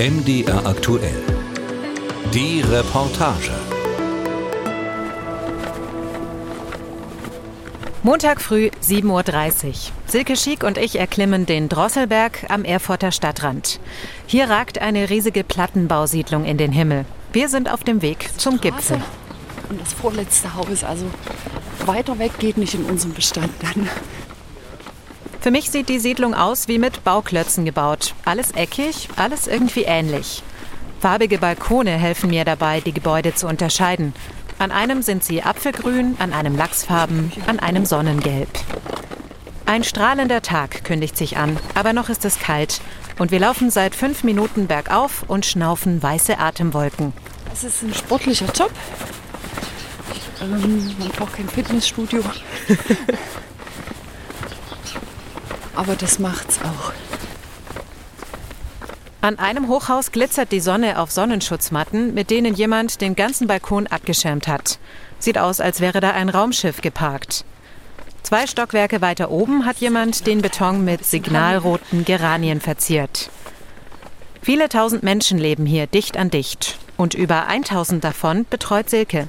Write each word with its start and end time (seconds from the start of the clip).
MDR 0.00 0.64
aktuell. 0.64 1.22
Die 2.32 2.62
Reportage. 2.62 3.50
Montag 8.02 8.40
früh 8.40 8.70
7.30 8.82 9.66
Uhr. 9.66 9.74
Silke 10.06 10.36
Schick 10.38 10.64
und 10.64 10.78
ich 10.78 10.98
erklimmen 10.98 11.44
den 11.44 11.68
Drosselberg 11.68 12.46
am 12.48 12.64
Erfurter 12.64 13.12
Stadtrand. 13.12 13.78
Hier 14.26 14.48
ragt 14.48 14.78
eine 14.78 15.10
riesige 15.10 15.44
Plattenbausiedlung 15.44 16.46
in 16.46 16.56
den 16.56 16.72
Himmel. 16.72 17.04
Wir 17.34 17.50
sind 17.50 17.70
auf 17.70 17.84
dem 17.84 18.00
Weg 18.00 18.30
zum 18.38 18.58
Gipfel. 18.58 19.02
Und 19.68 19.82
das 19.82 19.92
vorletzte 19.92 20.54
Haus, 20.54 20.82
also 20.82 21.04
weiter 21.84 22.18
weg 22.18 22.38
geht 22.38 22.56
nicht 22.56 22.72
in 22.72 22.84
unserem 22.84 23.12
Bestand 23.12 23.52
dann. 23.60 23.86
Für 25.40 25.50
mich 25.50 25.70
sieht 25.70 25.88
die 25.88 25.98
Siedlung 25.98 26.34
aus 26.34 26.68
wie 26.68 26.78
mit 26.78 27.02
Bauklötzen 27.02 27.64
gebaut. 27.64 28.14
Alles 28.26 28.50
eckig, 28.50 29.08
alles 29.16 29.46
irgendwie 29.46 29.84
ähnlich. 29.84 30.42
Farbige 31.00 31.38
Balkone 31.38 31.92
helfen 31.92 32.28
mir 32.28 32.44
dabei, 32.44 32.80
die 32.80 32.92
Gebäude 32.92 33.34
zu 33.34 33.46
unterscheiden. 33.46 34.12
An 34.58 34.70
einem 34.70 35.00
sind 35.00 35.24
sie 35.24 35.42
apfelgrün, 35.42 36.16
an 36.18 36.34
einem 36.34 36.58
lachsfarben, 36.58 37.32
an 37.46 37.58
einem 37.58 37.86
sonnengelb. 37.86 38.50
Ein 39.64 39.82
strahlender 39.82 40.42
Tag 40.42 40.84
kündigt 40.84 41.16
sich 41.16 41.38
an, 41.38 41.56
aber 41.74 41.94
noch 41.94 42.10
ist 42.10 42.26
es 42.26 42.38
kalt. 42.38 42.82
Und 43.18 43.30
wir 43.30 43.40
laufen 43.40 43.70
seit 43.70 43.94
fünf 43.94 44.24
Minuten 44.24 44.66
bergauf 44.66 45.24
und 45.26 45.46
schnaufen 45.46 46.02
weiße 46.02 46.38
Atemwolken. 46.38 47.14
Es 47.50 47.64
ist 47.64 47.82
ein 47.82 47.94
sportlicher 47.94 48.52
Job. 48.52 48.72
Ähm, 50.42 50.94
man 50.98 51.08
braucht 51.08 51.34
kein 51.34 51.48
Fitnessstudio. 51.48 52.22
aber 55.80 55.96
das 55.96 56.18
macht's 56.18 56.60
auch. 56.60 56.92
An 59.22 59.38
einem 59.38 59.66
Hochhaus 59.68 60.12
glitzert 60.12 60.52
die 60.52 60.60
Sonne 60.60 60.98
auf 60.98 61.10
Sonnenschutzmatten, 61.10 62.12
mit 62.12 62.28
denen 62.28 62.54
jemand 62.54 63.00
den 63.00 63.16
ganzen 63.16 63.46
Balkon 63.46 63.86
abgeschirmt 63.86 64.46
hat. 64.46 64.78
Sieht 65.18 65.38
aus, 65.38 65.58
als 65.58 65.80
wäre 65.80 66.00
da 66.00 66.10
ein 66.10 66.28
Raumschiff 66.28 66.82
geparkt. 66.82 67.46
Zwei 68.22 68.46
Stockwerke 68.46 69.00
weiter 69.00 69.30
oben 69.30 69.64
hat 69.64 69.78
jemand 69.78 70.26
den 70.26 70.42
Beton 70.42 70.84
mit 70.84 71.06
signalroten 71.06 72.04
Geranien 72.04 72.60
verziert. 72.60 73.30
Viele 74.42 74.68
tausend 74.68 75.02
Menschen 75.02 75.38
leben 75.38 75.64
hier 75.64 75.86
dicht 75.86 76.18
an 76.18 76.28
dicht. 76.28 76.78
Und 76.98 77.14
über 77.14 77.46
1000 77.46 78.04
davon 78.04 78.44
betreut 78.50 78.90
Silke, 78.90 79.28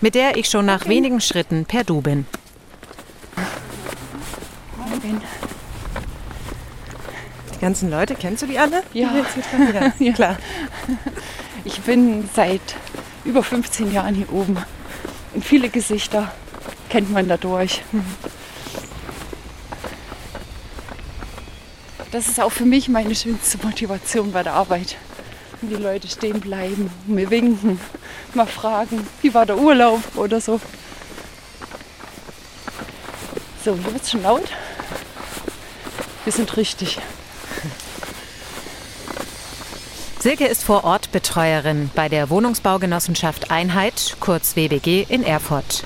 mit 0.00 0.14
der 0.14 0.38
ich 0.38 0.48
schon 0.48 0.64
nach 0.64 0.86
wenigen 0.88 1.20
Schritten 1.20 1.66
per 1.66 1.84
Du 1.84 2.00
bin. 2.00 2.26
Ganzen 7.62 7.90
Leute, 7.90 8.16
kennst 8.16 8.42
du 8.42 8.46
die 8.46 8.58
alle? 8.58 8.82
Ja. 8.92 9.10
Die 9.98 10.04
ja. 10.04 10.12
Klar. 10.14 10.36
Ich 11.64 11.80
bin 11.82 12.28
seit 12.34 12.60
über 13.24 13.44
15 13.44 13.92
Jahren 13.92 14.16
hier 14.16 14.32
oben. 14.32 14.56
Und 15.32 15.44
viele 15.44 15.68
Gesichter 15.68 16.32
kennt 16.88 17.12
man 17.12 17.28
dadurch. 17.28 17.82
Das 22.10 22.26
ist 22.26 22.40
auch 22.40 22.50
für 22.50 22.64
mich 22.64 22.88
meine 22.88 23.14
schönste 23.14 23.58
Motivation 23.64 24.32
bei 24.32 24.42
der 24.42 24.54
Arbeit. 24.54 24.96
Wenn 25.60 25.70
die 25.70 25.80
Leute 25.80 26.08
stehen 26.08 26.40
bleiben, 26.40 26.90
mir 27.06 27.30
winken, 27.30 27.78
mal 28.34 28.48
fragen, 28.48 29.06
wie 29.20 29.32
war 29.32 29.46
der 29.46 29.58
Urlaub 29.58 30.02
oder 30.16 30.40
so. 30.40 30.60
So, 33.64 33.74
hier 33.76 33.84
wird 33.84 34.02
es 34.02 34.10
schon 34.10 34.24
laut. 34.24 34.50
Wir 36.24 36.32
sind 36.32 36.56
richtig. 36.56 36.98
Silke 40.22 40.46
ist 40.46 40.62
vor 40.62 40.84
Ort 40.84 41.10
Betreuerin 41.10 41.90
bei 41.96 42.08
der 42.08 42.30
Wohnungsbaugenossenschaft 42.30 43.50
Einheit, 43.50 44.16
kurz 44.20 44.54
WBG, 44.54 45.04
in 45.08 45.24
Erfurt. 45.24 45.82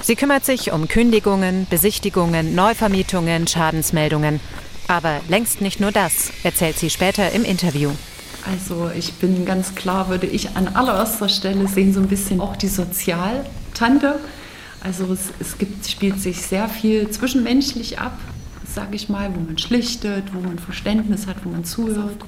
Sie 0.00 0.16
kümmert 0.16 0.46
sich 0.46 0.72
um 0.72 0.88
Kündigungen, 0.88 1.66
Besichtigungen, 1.68 2.54
Neuvermietungen, 2.54 3.46
Schadensmeldungen. 3.46 4.40
Aber 4.88 5.20
längst 5.28 5.60
nicht 5.60 5.80
nur 5.80 5.92
das, 5.92 6.32
erzählt 6.44 6.78
sie 6.78 6.88
später 6.88 7.32
im 7.32 7.44
Interview. 7.44 7.90
Also 8.50 8.90
ich 8.96 9.12
bin 9.12 9.44
ganz 9.44 9.74
klar, 9.74 10.08
würde 10.08 10.28
ich 10.28 10.56
an 10.56 10.68
allererster 10.68 11.28
Stelle 11.28 11.68
sehen, 11.68 11.92
so 11.92 12.00
ein 12.00 12.08
bisschen 12.08 12.40
auch 12.40 12.56
die 12.56 12.68
Sozialtante. 12.68 14.18
Also 14.80 15.12
es, 15.12 15.30
es 15.40 15.58
gibt, 15.58 15.86
spielt 15.86 16.18
sich 16.22 16.40
sehr 16.40 16.70
viel 16.70 17.10
zwischenmenschlich 17.10 17.98
ab, 17.98 18.18
sage 18.66 18.96
ich 18.96 19.10
mal, 19.10 19.34
wo 19.34 19.40
man 19.40 19.58
schlichtet, 19.58 20.32
wo 20.32 20.40
man 20.40 20.58
Verständnis 20.58 21.26
hat, 21.26 21.36
wo 21.44 21.50
man 21.50 21.66
zuhört. 21.66 22.24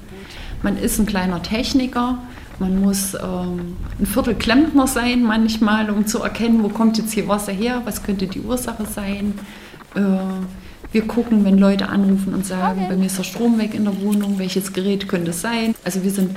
Man 0.63 0.77
ist 0.77 0.99
ein 0.99 1.05
kleiner 1.05 1.41
Techniker, 1.41 2.19
man 2.59 2.81
muss 2.81 3.13
ähm, 3.13 3.77
ein 3.99 4.05
Viertel 4.05 4.33
Klempner 4.33 4.87
sein 4.87 5.23
manchmal, 5.23 5.89
um 5.91 6.07
zu 6.07 6.19
erkennen, 6.23 6.63
wo 6.63 6.69
kommt 6.69 6.97
jetzt 6.97 7.13
hier 7.13 7.27
Wasser 7.27 7.51
her, 7.51 7.81
was 7.85 8.01
könnte 8.03 8.25
die 8.25 8.41
Ursache 8.41 8.85
sein. 8.85 9.35
Äh, 9.95 10.01
wir 10.91 11.01
gucken, 11.05 11.45
wenn 11.45 11.57
Leute 11.57 11.89
anrufen 11.89 12.33
und 12.33 12.45
sagen, 12.45 12.79
okay. 12.79 12.89
bei 12.89 12.97
mir 12.97 13.05
ist 13.05 13.17
der 13.17 13.23
Strom 13.23 13.59
weg 13.59 13.75
in 13.75 13.83
der 13.83 14.01
Wohnung, 14.01 14.39
welches 14.39 14.73
Gerät 14.73 15.07
könnte 15.07 15.31
es 15.31 15.41
sein. 15.41 15.75
Also 15.83 16.03
wir 16.03 16.11
sind 16.11 16.35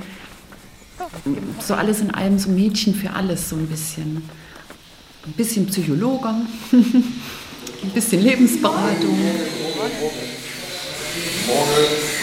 so 1.60 1.74
alles 1.74 2.00
in 2.00 2.10
allem 2.10 2.38
so 2.38 2.50
Mädchen 2.50 2.94
für 2.94 3.10
alles 3.14 3.48
so 3.48 3.56
ein 3.56 3.66
bisschen. 3.66 4.22
Ein 5.26 5.32
bisschen 5.32 5.66
Psychologe, 5.66 6.28
ein 6.72 7.90
bisschen 7.94 8.22
Lebensberatung. 8.22 9.18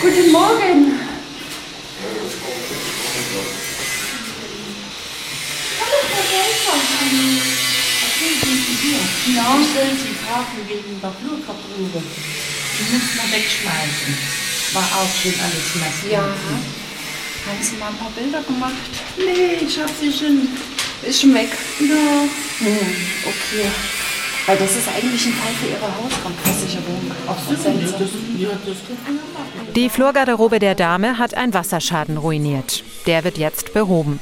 Guten 0.02 0.31
Morgen. 0.31 0.85
Genau 0.85 1.06
stellen 9.78 9.98
Sie 9.98 10.16
Fragen 10.25 10.58
wegen 10.68 11.02
der 11.02 11.12
Flurkabine. 11.12 12.03
Die 12.78 12.94
muss 12.94 13.16
man 13.16 13.31
wegschmeißen. 13.31 14.18
War 14.74 14.84
auch 14.84 15.14
schon 15.22 15.34
alles 15.40 15.76
massiv. 15.76 16.12
Ja. 16.12 16.20
Haben 16.20 17.62
Sie 17.62 17.78
mal 17.78 17.90
ein 17.90 17.97
paar 17.97 18.12
Bilder 18.12 18.42
gemacht? 18.42 18.74
Nee, 19.18 19.66
ich 19.66 19.80
habe 19.80 19.92
sie 20.00 20.12
schon. 20.12 20.50
Ist 21.03 21.22
schon 21.22 21.34
weg. 21.34 21.50
Ja. 21.80 22.26
Hm, 22.59 22.96
okay. 23.24 23.70
Weil 24.47 24.58
das 24.58 24.78
ist 24.78 24.88
eigentlich 24.88 25.25
ein 25.25 25.34
Fall 25.34 25.53
für 25.56 25.68
Ihre 25.68 25.91
Hausraumversicherung. 25.97 27.12
Auch 27.28 27.35
Die 29.75 29.90
Flurgarderobe 29.90 30.59
der 30.59 30.74
Dame 30.74 31.18
hat 31.18 31.34
ein 31.34 31.53
Wasserschaden 31.53 32.16
ruiniert. 32.16 32.85
Der 33.08 33.25
wird 33.25 33.38
jetzt 33.38 33.74
behoben. 33.74 34.22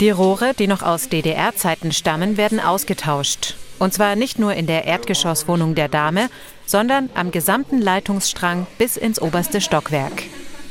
Die 0.00 0.10
Rohre, 0.10 0.52
die 0.58 0.66
noch 0.66 0.82
aus 0.82 1.08
DDR-Zeiten 1.08 1.92
stammen, 1.92 2.36
werden 2.36 2.58
ausgetauscht. 2.58 3.54
Und 3.78 3.94
zwar 3.94 4.16
nicht 4.16 4.40
nur 4.40 4.52
in 4.52 4.66
der 4.66 4.84
Erdgeschosswohnung 4.84 5.76
der 5.76 5.88
Dame, 5.88 6.28
sondern 6.66 7.08
am 7.14 7.30
gesamten 7.30 7.80
Leitungsstrang 7.80 8.66
bis 8.78 8.96
ins 8.96 9.22
oberste 9.22 9.60
Stockwerk. 9.60 10.24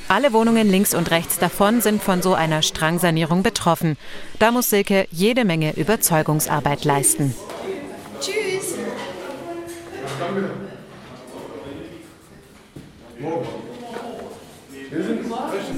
Alle 0.10 0.34
Wohnungen 0.34 0.70
links 0.70 0.94
und 0.94 1.12
rechts 1.12 1.40
davon 1.40 1.80
sind 1.80 2.04
von 2.04 2.22
so 2.22 2.34
einer 2.34 2.62
Strangsanierung 2.62 3.42
betroffen. 3.42 3.96
Da 4.40 4.52
muss 4.52 4.70
Silke 4.70 5.08
jede 5.12 5.46
Menge 5.46 5.78
Überzeugungsarbeit 5.78 6.84
leisten. 6.84 7.34
Tschüss. 10.22 10.46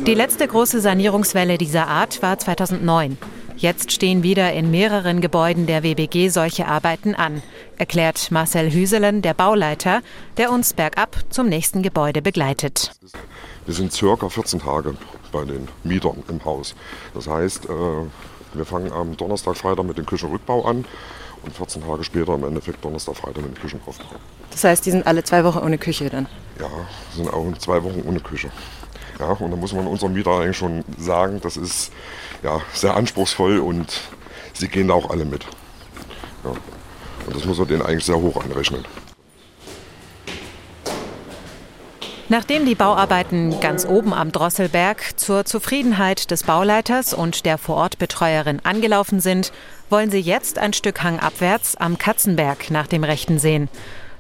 Die 0.06 0.14
letzte 0.14 0.48
große 0.48 0.82
Sanierungswelle 0.82 1.58
dieser 1.58 1.88
Art 1.88 2.22
war 2.22 2.38
2009. 2.38 3.18
Jetzt 3.56 3.92
stehen 3.92 4.24
wieder 4.24 4.52
in 4.54 4.72
mehreren 4.72 5.22
Gebäuden 5.22 5.68
der 5.68 5.84
WBG 5.84 6.30
solche 6.30 6.68
Arbeiten 6.68 7.16
an, 7.16 7.44
erklärt 7.78 8.32
Marcel 8.32 8.72
Hüselen, 8.72 9.22
der 9.22 9.34
Bauleiter, 9.34 10.02
der 10.38 10.52
uns 10.52 10.74
bergab 10.74 11.16
zum 11.30 11.48
nächsten 11.48 11.84
Gebäude 11.84 12.22
begleitet. 12.22 12.92
Wir 13.66 13.74
sind 13.74 13.94
circa 13.94 14.28
14 14.28 14.60
Tage 14.60 14.96
bei 15.32 15.46
den 15.46 15.68
Mietern 15.84 16.24
im 16.28 16.44
Haus. 16.44 16.76
Das 17.14 17.28
heißt, 17.28 17.66
äh, 17.66 17.70
wir 18.54 18.66
fangen 18.66 18.92
am 18.92 19.16
Donnerstag, 19.16 19.56
Freitag 19.56 19.86
mit 19.86 19.98
dem 19.98 20.06
Küchenrückbau 20.06 20.66
an 20.66 20.86
und 21.44 21.56
14 21.56 21.84
Tage 21.84 22.04
später 22.04 22.36
im 22.36 22.44
Endeffekt 22.44 22.84
Donnerstag, 22.84 23.16
Freitag 23.16 23.44
mit 23.44 23.56
dem 23.56 23.62
Küchenaufbau. 23.62 24.06
Das 24.52 24.64
heißt, 24.64 24.86
die 24.86 24.92
sind 24.92 25.06
alle 25.06 25.24
zwei 25.24 25.44
Wochen 25.44 25.60
ohne 25.60 25.78
Küche 25.78 26.10
dann? 26.10 26.28
Ja, 26.60 26.70
sind 27.16 27.32
auch 27.32 27.46
zwei 27.58 27.84
Wochen 27.84 28.04
ohne 28.06 28.20
Küche. 28.20 28.50
Ja, 29.20 29.32
und 29.32 29.52
da 29.52 29.58
muss 29.58 29.74
man 29.74 29.88
unserem 29.88 30.14
Mieter 30.14 30.32
eigentlich 30.40 30.58
schon 30.58 30.84
sagen, 30.98 31.40
das 31.42 31.58
ist 31.58 31.92
ja, 32.42 32.62
sehr 32.74 32.96
anspruchsvoll 32.96 33.60
und 33.60 34.02
sie 34.54 34.68
gehen 34.68 34.88
da 34.88 34.96
auch 34.96 35.10
alle 35.10 35.26
mit. 35.26 35.46
Ja. 36.44 36.52
Und 37.26 37.36
das 37.36 37.46
muss 37.46 37.58
man 37.58 37.68
denen 37.68 37.82
eigentlich 37.82 38.06
sehr 38.06 38.20
hoch 38.20 38.44
anrechnen. 38.44 38.86
Nachdem 42.30 42.66
die 42.66 42.76
Bauarbeiten 42.76 43.60
ganz 43.60 43.86
oben 43.86 44.14
am 44.14 44.32
Drosselberg 44.32 45.20
zur 45.20 45.44
Zufriedenheit 45.44 46.32
des 46.32 46.44
Bauleiters 46.44 47.14
und 47.14 47.46
der 47.46 47.58
Vorortbetreuerin 47.58 48.62
angelaufen 48.64 49.20
sind, 49.20 49.52
wollen 49.90 50.10
sie 50.10 50.20
jetzt 50.20 50.58
ein 50.58 50.72
Stück 50.72 51.04
hangabwärts 51.04 51.76
am 51.76 51.98
Katzenberg 51.98 52.72
nach 52.72 52.88
dem 52.88 53.04
Rechten 53.04 53.40
sehen. 53.40 53.70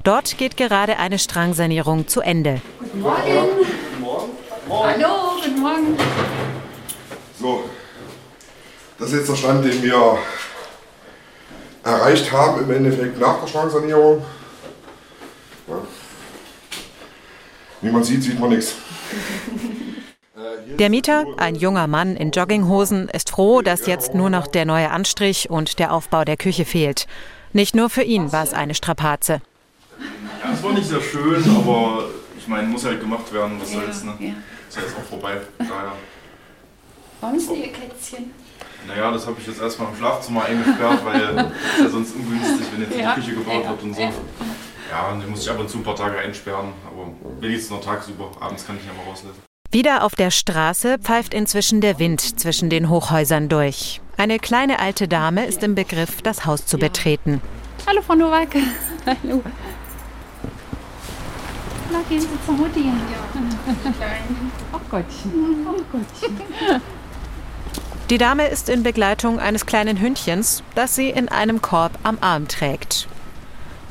Dort 0.03 0.37
geht 0.37 0.57
gerade 0.57 0.97
eine 0.97 1.17
Strangsanierung 1.17 2.09
zu 2.09 2.19
Ende. 2.19 2.61
Guten 2.79 3.01
Morgen. 3.01 3.21
Guten 3.23 4.01
Morgen. 4.01 4.31
Morgen. 4.67 4.89
Hallo, 5.01 5.41
guten 5.41 5.61
Morgen. 5.61 5.97
ist 8.99 9.13
jetzt 9.13 9.29
der 9.29 9.35
Stand, 9.35 9.65
den 9.65 9.81
wir 9.81 10.17
erreicht 11.83 12.31
haben, 12.31 12.63
im 12.63 12.71
Endeffekt 12.71 13.19
nach 13.19 13.39
der 13.39 13.47
Schranksanierung. 13.47 14.25
Ja. 15.67 15.75
Wie 17.83 17.91
man 17.91 18.03
sieht, 18.03 18.23
sieht 18.23 18.39
man 18.39 18.49
nichts. 18.49 18.75
Der 20.79 20.89
Mieter, 20.89 21.25
ein 21.37 21.55
junger 21.55 21.87
Mann 21.87 22.15
in 22.15 22.31
Jogginghosen, 22.31 23.09
ist 23.09 23.29
froh, 23.29 23.61
dass 23.61 23.85
jetzt 23.85 24.15
nur 24.15 24.29
noch 24.29 24.47
der 24.47 24.65
neue 24.65 24.89
Anstrich 24.89 25.49
und 25.49 25.79
der 25.79 25.93
Aufbau 25.93 26.23
der 26.23 26.37
Küche 26.37 26.63
fehlt. 26.63 27.07
Nicht 27.51 27.75
nur 27.75 27.89
für 27.89 28.03
ihn 28.03 28.31
war 28.31 28.43
es 28.43 28.53
eine 28.53 28.73
Strapaze. 28.73 29.41
Ja, 30.43 30.53
es 30.53 30.63
war 30.63 30.71
nicht 30.71 30.87
sehr 30.87 31.01
schön, 31.01 31.43
aber 31.55 32.05
ich 32.37 32.47
meine, 32.47 32.67
muss 32.67 32.85
halt 32.85 33.01
gemacht 33.01 33.31
werden, 33.33 33.59
was 33.61 33.73
ja, 33.73 33.81
soll's, 33.81 34.03
ne? 34.03 34.13
Ja. 34.19 34.33
Ist 34.69 34.77
ja 34.77 34.81
jetzt 34.81 34.95
auch 34.97 35.03
vorbei, 35.03 35.37
leider. 35.59 35.93
Warum 37.21 37.37
ist 37.37 37.49
denn 37.49 37.57
Ihr 37.57 37.71
Kätzchen? 37.71 38.31
Naja, 38.87 39.11
das 39.11 39.27
habe 39.27 39.37
ich 39.39 39.47
jetzt 39.47 39.61
erstmal 39.61 39.89
im 39.89 39.97
Schlafzimmer 39.97 40.45
eingesperrt, 40.45 41.05
weil 41.05 41.21
es 41.21 41.79
ja 41.79 41.89
sonst 41.89 42.15
ungünstig, 42.15 42.65
wenn 42.73 42.81
jetzt 42.81 42.97
ja. 42.97 43.13
die 43.13 43.21
Küche 43.21 43.35
gebaut 43.35 43.69
wird 43.69 43.83
und 43.83 43.95
so. 43.95 44.01
Ja, 44.89 45.11
und 45.11 45.21
den 45.21 45.29
muss 45.29 45.43
ich 45.43 45.49
ab 45.49 45.59
und 45.59 45.69
zu 45.69 45.77
ein 45.77 45.83
paar 45.83 45.95
Tage 45.95 46.17
einsperren, 46.17 46.73
aber 46.85 47.41
wenigstens 47.41 47.71
noch 47.71 47.83
tagsüber. 47.83 48.31
Abends 48.39 48.65
kann 48.65 48.77
ich 48.77 48.85
ja 48.85 48.93
mal 48.93 49.03
rauslassen. 49.09 49.41
Wieder 49.71 50.03
auf 50.03 50.13
der 50.15 50.29
Straße 50.29 50.99
pfeift 50.99 51.33
inzwischen 51.33 51.81
der 51.81 51.97
Wind 51.97 52.39
zwischen 52.39 52.69
den 52.69 52.89
Hochhäusern 52.89 53.49
durch. 53.49 54.01
Eine 54.17 54.37
kleine 54.37 54.79
alte 54.79 55.07
Dame 55.07 55.45
ist 55.47 55.63
im 55.63 55.73
Begriff, 55.73 56.21
das 56.21 56.45
Haus 56.45 56.67
zu 56.67 56.77
betreten. 56.77 57.41
Hallo, 57.87 58.01
Frau 58.03 58.13
Nowak. 58.13 58.49
Hallo. 59.05 59.41
Na, 61.91 61.99
gehen 62.07 62.21
Sie 62.21 62.27
zur 62.45 62.53
Mutti. 62.53 62.81
Ja, 62.81 64.07
Oh 64.73 64.79
Gottchen. 64.89 65.67
Oh 65.67 65.81
Gottchen. 65.91 66.81
Die 68.09 68.17
Dame 68.17 68.47
ist 68.47 68.69
in 68.69 68.83
Begleitung 68.83 69.39
eines 69.39 69.65
kleinen 69.65 69.99
Hündchens, 69.99 70.61
das 70.75 70.93
sie 70.93 71.09
in 71.09 71.29
einem 71.29 71.61
Korb 71.61 71.97
am 72.03 72.17
Arm 72.21 72.47
trägt. 72.47 73.07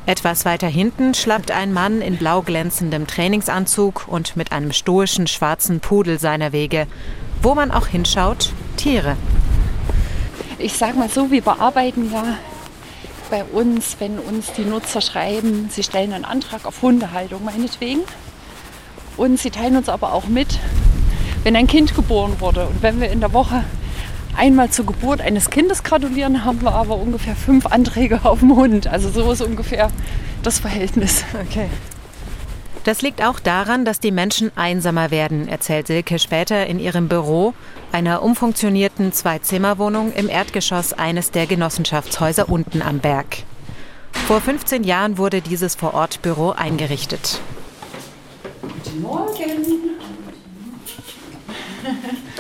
Etwas 0.05 0.45
weiter 0.45 0.67
hinten 0.67 1.15
schlappt 1.15 1.53
ein 1.53 1.73
Mann 1.73 2.01
in 2.03 2.17
blau 2.17 2.43
glänzendem 2.43 3.07
Trainingsanzug 3.07 4.09
und 4.09 4.37
mit 4.37 4.51
einem 4.51 4.73
stoischen 4.73 5.29
schwarzen 5.29 5.79
Pudel 5.79 6.19
seiner 6.19 6.53
Wege. 6.53 6.89
Wo 7.41 7.55
man 7.55 7.71
auch 7.71 7.87
hinschaut, 7.87 8.53
Tiere. 8.77 9.17
Ich 10.59 10.73
sag 10.75 10.97
mal 10.97 11.09
so, 11.09 11.31
wir 11.31 11.43
bearbeiten 11.43 12.13
ja 12.13 12.25
bei 13.31 13.45
uns, 13.45 13.97
wenn 14.01 14.19
uns 14.19 14.53
die 14.53 14.65
Nutzer 14.65 15.01
schreiben, 15.01 15.69
sie 15.71 15.85
stellen 15.85 16.13
einen 16.13 16.25
Antrag 16.25 16.67
auf 16.67 16.83
Hundehaltung 16.83 17.45
meinetwegen. 17.45 18.03
Und 19.17 19.39
sie 19.39 19.51
teilen 19.51 19.77
uns 19.77 19.89
aber 19.89 20.13
auch 20.13 20.27
mit, 20.27 20.59
wenn 21.45 21.55
ein 21.55 21.69
Kind 21.69 21.95
geboren 21.95 22.41
wurde 22.41 22.67
und 22.67 22.83
wenn 22.83 23.01
wir 23.01 23.11
in 23.11 23.21
der 23.21 23.33
Woche 23.33 23.65
einmal 24.37 24.71
zur 24.71 24.87
Geburt 24.87 25.21
eines 25.21 25.51
Kindes 25.51 25.83
gratulieren, 25.83 26.45
haben 26.45 26.63
wir 26.63 26.73
aber 26.73 26.97
ungefähr 26.97 27.37
fünf 27.37 27.67
Anträge 27.67 28.21
auf 28.25 28.41
dem 28.41 28.55
Hund. 28.57 28.87
Also 28.87 29.11
so 29.11 29.33
ist 29.33 29.43
ungefähr 29.43 29.91
das 30.43 30.59
Verhältnis. 30.59 31.25
Okay. 31.49 31.69
Das 32.85 33.01
liegt 33.01 33.23
auch 33.23 33.39
daran, 33.39 33.85
dass 33.85 34.01
die 34.01 34.11
Menschen 34.11 34.51
einsamer 34.57 35.13
werden, 35.13 35.47
erzählt 35.47 35.87
Silke 35.87 36.19
später 36.19 36.67
in 36.67 36.81
ihrem 36.81 37.09
Büro, 37.09 37.55
einer 37.93 38.23
umfunktionierten 38.23 39.13
Zwei-Zimmer-Wohnung 39.13 40.13
im 40.13 40.29
Erdgeschoss 40.29 40.93
eines 40.93 41.31
der 41.31 41.47
Genossenschaftshäuser 41.47 42.49
unten 42.49 42.83
am 42.83 42.99
Berg. 42.99 43.45
Vor 44.27 44.41
15 44.41 44.83
Jahren 44.83 45.17
wurde 45.17 45.43
dieses 45.43 45.77
Vorortbüro 45.77 46.53
eingerichtet. 46.53 47.41
Guten 48.63 49.03
Morgen. 49.03 49.37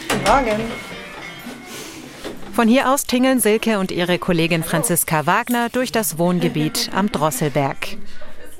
Guten 0.08 0.24
Morgen. 0.24 0.91
Von 2.52 2.68
hier 2.68 2.92
aus 2.92 3.04
tingeln 3.04 3.40
Silke 3.40 3.78
und 3.78 3.90
ihre 3.90 4.18
Kollegin 4.18 4.62
Franziska 4.62 5.24
Wagner 5.24 5.70
durch 5.70 5.90
das 5.90 6.18
Wohngebiet 6.18 6.90
am 6.94 7.10
Drosselberg. 7.10 7.96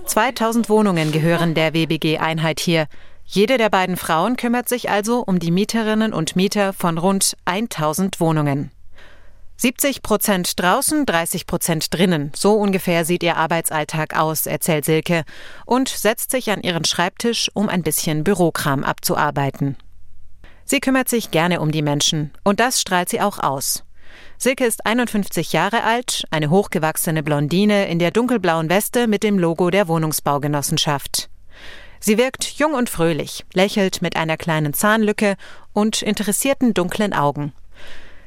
2000 0.07 0.71
Wohnungen 0.71 1.13
gehören 1.13 1.53
der 1.53 1.75
WBG-Einheit 1.75 2.59
hier. 2.59 2.87
Jede 3.27 3.59
der 3.59 3.69
beiden 3.69 3.99
Frauen 3.99 4.37
kümmert 4.37 4.67
sich 4.67 4.89
also 4.89 5.21
um 5.21 5.39
die 5.39 5.51
Mieterinnen 5.51 6.15
und 6.15 6.37
Mieter 6.37 6.73
von 6.73 6.97
rund 6.97 7.37
1000 7.45 8.19
Wohnungen. 8.19 8.71
70 9.59 10.01
Prozent 10.03 10.59
draußen, 10.59 11.05
30 11.05 11.47
Prozent 11.47 11.93
drinnen. 11.93 12.33
So 12.35 12.55
ungefähr 12.55 13.05
sieht 13.05 13.23
ihr 13.23 13.37
Arbeitsalltag 13.37 14.17
aus, 14.17 14.47
erzählt 14.47 14.87
Silke 14.87 15.25
und 15.67 15.91
setzt 15.91 16.31
sich 16.31 16.51
an 16.51 16.63
ihren 16.63 16.87
Schreibtisch, 16.87 17.51
um 17.53 17.69
ein 17.69 17.83
bisschen 17.83 18.25
Bürokram 18.25 18.85
abzuarbeiten. 18.85 19.77
Sie 20.65 20.81
kümmert 20.81 21.09
sich 21.09 21.31
gerne 21.31 21.61
um 21.61 21.73
die 21.73 21.83
Menschen 21.83 22.33
und 22.45 22.61
das 22.61 22.81
strahlt 22.81 23.09
sie 23.09 23.21
auch 23.21 23.39
aus. 23.39 23.85
Silke 24.39 24.65
ist 24.65 24.87
51 24.87 25.53
Jahre 25.53 25.85
alt, 25.85 26.25
eine 26.31 26.51
hochgewachsene 26.51 27.23
Blondine 27.23 27.89
in 27.89 27.99
der 27.99 28.11
dunkelblauen 28.11 28.69
Weste 28.69 29.07
mit 29.07 29.23
dem 29.23 29.39
Logo 29.39 29.71
der 29.71 29.89
Wohnungsbaugenossenschaft. 29.89 31.29
Sie 32.01 32.19
wirkt 32.19 32.45
jung 32.59 32.75
und 32.75 32.91
fröhlich, 32.91 33.45
lächelt 33.55 34.03
mit 34.03 34.17
einer 34.17 34.37
kleinen 34.37 34.75
Zahnlücke 34.75 35.37
und 35.73 36.03
interessierten 36.03 36.75
dunklen 36.75 37.13
Augen. 37.13 37.53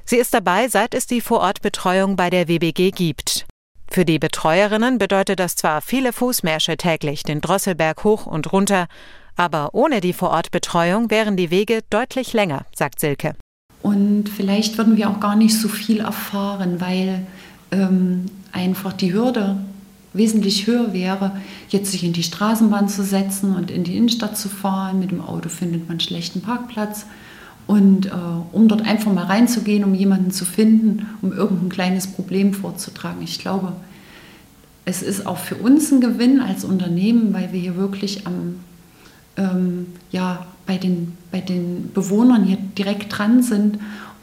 Sie 0.06 0.16
ist 0.16 0.34
dabei, 0.34 0.70
seit 0.70 0.94
es 0.94 1.08
die 1.08 1.20
Vorortbetreuung 1.20 2.16
bei 2.16 2.30
der 2.30 2.48
WBG 2.48 2.92
gibt. 2.92 3.46
Für 3.90 4.06
die 4.06 4.20
Betreuerinnen 4.20 4.98
bedeutet 4.98 5.40
das 5.40 5.56
zwar 5.56 5.82
viele 5.82 6.14
Fußmärsche 6.14 6.78
täglich 6.78 7.24
den 7.24 7.42
Drosselberg 7.42 8.04
hoch 8.04 8.26
und 8.26 8.52
runter, 8.54 8.88
aber 9.36 9.74
ohne 9.74 10.02
die 10.02 10.14
Vorortbetreuung 10.14 11.10
wären 11.10 11.38
die 11.38 11.52
Wege 11.52 11.82
deutlich 11.90 12.34
länger, 12.34 12.66
sagt 12.76 13.00
Silke. 13.00 13.36
Und 13.82 14.30
vielleicht 14.30 14.78
würden 14.78 14.98
wir 14.98 15.10
auch 15.10 15.20
gar 15.20 15.36
nicht 15.36 15.60
so 15.60 15.68
viel 15.68 16.00
erfahren, 16.00 16.82
weil 16.82 17.26
ähm, 17.72 18.26
einfach 18.52 18.94
die 18.94 19.14
Hürde 19.14 19.58
wesentlich 20.14 20.66
höher 20.66 20.94
wäre, 20.94 21.32
jetzt 21.70 21.92
sich 21.92 22.04
in 22.04 22.14
die 22.14 22.24
Straßenbahn 22.24 22.88
zu 22.88 23.04
setzen 23.04 23.56
und 23.56 23.70
in 23.70 23.84
die 23.84 23.98
Innenstadt 23.98 24.38
zu 24.38 24.50
fahren. 24.50 25.00
Mit 25.00 25.12
dem 25.12 25.22
Auto 25.22 25.50
findet 25.50 25.82
man 25.82 25.92
einen 25.92 26.00
schlechten 26.00 26.42
Parkplatz. 26.42 27.06
Und 27.68 28.08
äh, 28.08 28.12
um 28.52 28.68
dort 28.68 28.84
einfach 28.84 29.12
mal 29.12 29.26
reinzugehen, 29.26 29.84
um 29.84 29.94
jemanden 29.94 30.32
zu 30.32 30.46
finden, 30.46 31.08
um 31.22 31.34
irgendein 31.34 31.70
kleines 31.70 32.08
Problem 32.08 32.54
vorzutragen. 32.54 33.22
Ich 33.24 33.40
glaube, 33.40 33.74
es 34.86 35.02
ist 35.02 35.26
auch 35.26 35.38
für 35.38 35.56
uns 35.56 35.92
ein 35.92 36.00
Gewinn 36.00 36.42
als 36.42 36.64
Unternehmen, 36.64 37.34
weil 37.34 37.52
wir 37.52 37.60
hier 37.60 37.76
wirklich 37.76 38.28
am 38.28 38.60
ähm, 39.38 39.88
ja, 40.12 40.46
bei, 40.66 40.78
den, 40.78 41.18
bei 41.32 41.42
den 41.42 41.92
Bewohnern 41.94 42.44
hier 42.44 42.58
direkt 42.58 43.18
dran 43.18 43.44
sind 43.44 43.80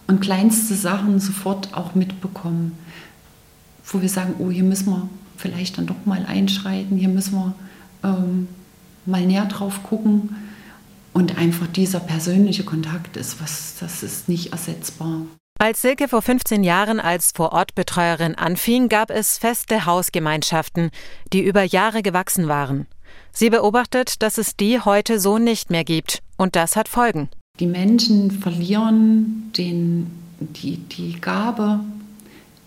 und 0.07 0.21
kleinste 0.21 0.75
Sachen 0.75 1.21
sofort 1.21 1.75
auch 1.75 1.95
mitbekommen, 1.95 2.77
wo 3.85 4.01
wir 4.01 4.09
sagen, 4.09 4.35
oh, 4.39 4.51
hier 4.51 4.65
müssen 4.65 4.87
wir 4.91 5.09
vielleicht 5.37 5.79
dann 5.79 5.87
doch 5.87 6.05
mal 6.05 6.25
einschreiten, 6.27 6.97
hier 6.97 7.09
müssen 7.09 7.35
wir 7.35 7.55
ähm, 8.05 8.49
mal 9.07 9.25
näher 9.27 9.47
drauf 9.47 9.83
gucken. 9.83 10.37
Und 11.13 11.37
einfach 11.37 11.67
dieser 11.67 12.01
persönliche 12.01 12.65
Kontakt 12.65 13.17
ist 13.19 13.43
was, 13.43 13.77
das 13.81 14.03
ist 14.03 14.29
nicht 14.29 14.53
ersetzbar. 14.53 15.23
Als 15.59 15.83
Silke 15.83 16.09
vor 16.09 16.23
15 16.23 16.65
Jahren 16.65 16.99
als 16.99 17.33
Vorortbetreuerin 17.37 18.35
anfing, 18.35 18.89
gab 18.89 19.11
es 19.11 19.37
feste 19.37 19.85
Hausgemeinschaften, 19.85 20.91
die 21.33 21.43
über 21.43 21.63
Jahre 21.63 22.03
gewachsen 22.03 22.49
waren. 22.49 22.87
Sie 23.33 23.51
beobachtet, 23.51 24.23
dass 24.23 24.39
es 24.39 24.57
die 24.57 24.81
heute 24.81 25.19
so 25.19 25.39
nicht 25.39 25.71
mehr 25.71 25.85
gibt. 25.85 26.23
Und 26.37 26.57
das 26.57 26.77
hat 26.77 26.89
Folgen. 26.89 27.29
Die 27.61 27.67
Menschen 27.67 28.31
verlieren 28.31 29.51
den, 29.57 30.11
die, 30.41 30.77
die 30.77 31.21
Gabe, 31.21 31.81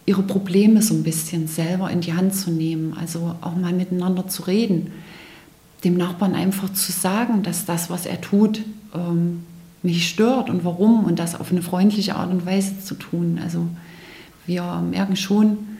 ihre 0.06 0.24
Probleme 0.24 0.82
so 0.82 0.94
ein 0.94 1.04
bisschen 1.04 1.48
selber 1.48 1.90
in 1.90 2.02
die 2.02 2.14
Hand 2.14 2.36
zu 2.36 2.52
nehmen. 2.52 2.96
Also 3.00 3.36
auch 3.42 3.56
mal 3.56 3.74
miteinander 3.74 4.28
zu 4.28 4.44
reden. 4.44 4.92
Dem 5.84 5.98
Nachbarn 5.98 6.34
einfach 6.34 6.72
zu 6.74 6.92
sagen, 6.92 7.44
dass 7.44 7.66
das, 7.66 7.90
was 7.90 8.06
er 8.06 8.22
tut, 8.22 8.62
ähm, 8.94 9.44
mich 9.84 10.10
stört 10.10 10.50
und 10.50 10.66
warum 10.66 11.06
und 11.06 11.20
das 11.20 11.40
auf 11.40 11.52
eine 11.52 11.62
freundliche 11.62 12.16
Art 12.16 12.32
und 12.32 12.46
Weise 12.46 12.80
zu 12.80 12.96
tun. 12.96 13.40
Also 13.42 13.68
wir 14.48 14.64
merken 14.90 15.16
schon, 15.16 15.75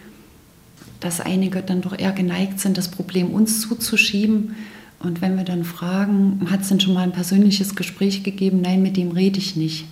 dass 1.06 1.22
einige 1.22 1.62
dann 1.62 1.82
doch 1.82 1.98
eher 1.98 2.12
geneigt 2.12 2.60
sind, 2.60 2.78
das 2.78 2.90
Problem 2.90 3.30
uns 3.32 3.62
zuzuschieben 3.62 4.56
und 5.00 5.22
wenn 5.22 5.38
wir 5.38 5.44
dann 5.44 5.64
fragen, 5.64 6.48
hat 6.50 6.62
es 6.62 6.70
denn 6.70 6.80
schon 6.80 6.96
mal 6.96 7.04
ein 7.04 7.12
persönliches 7.12 7.76
Gespräch 7.76 8.24
gegeben? 8.24 8.62
Nein, 8.62 8.82
mit 8.82 8.98
dem 8.98 9.12
rede 9.12 9.38
ich 9.38 9.56
nicht. 9.56 9.86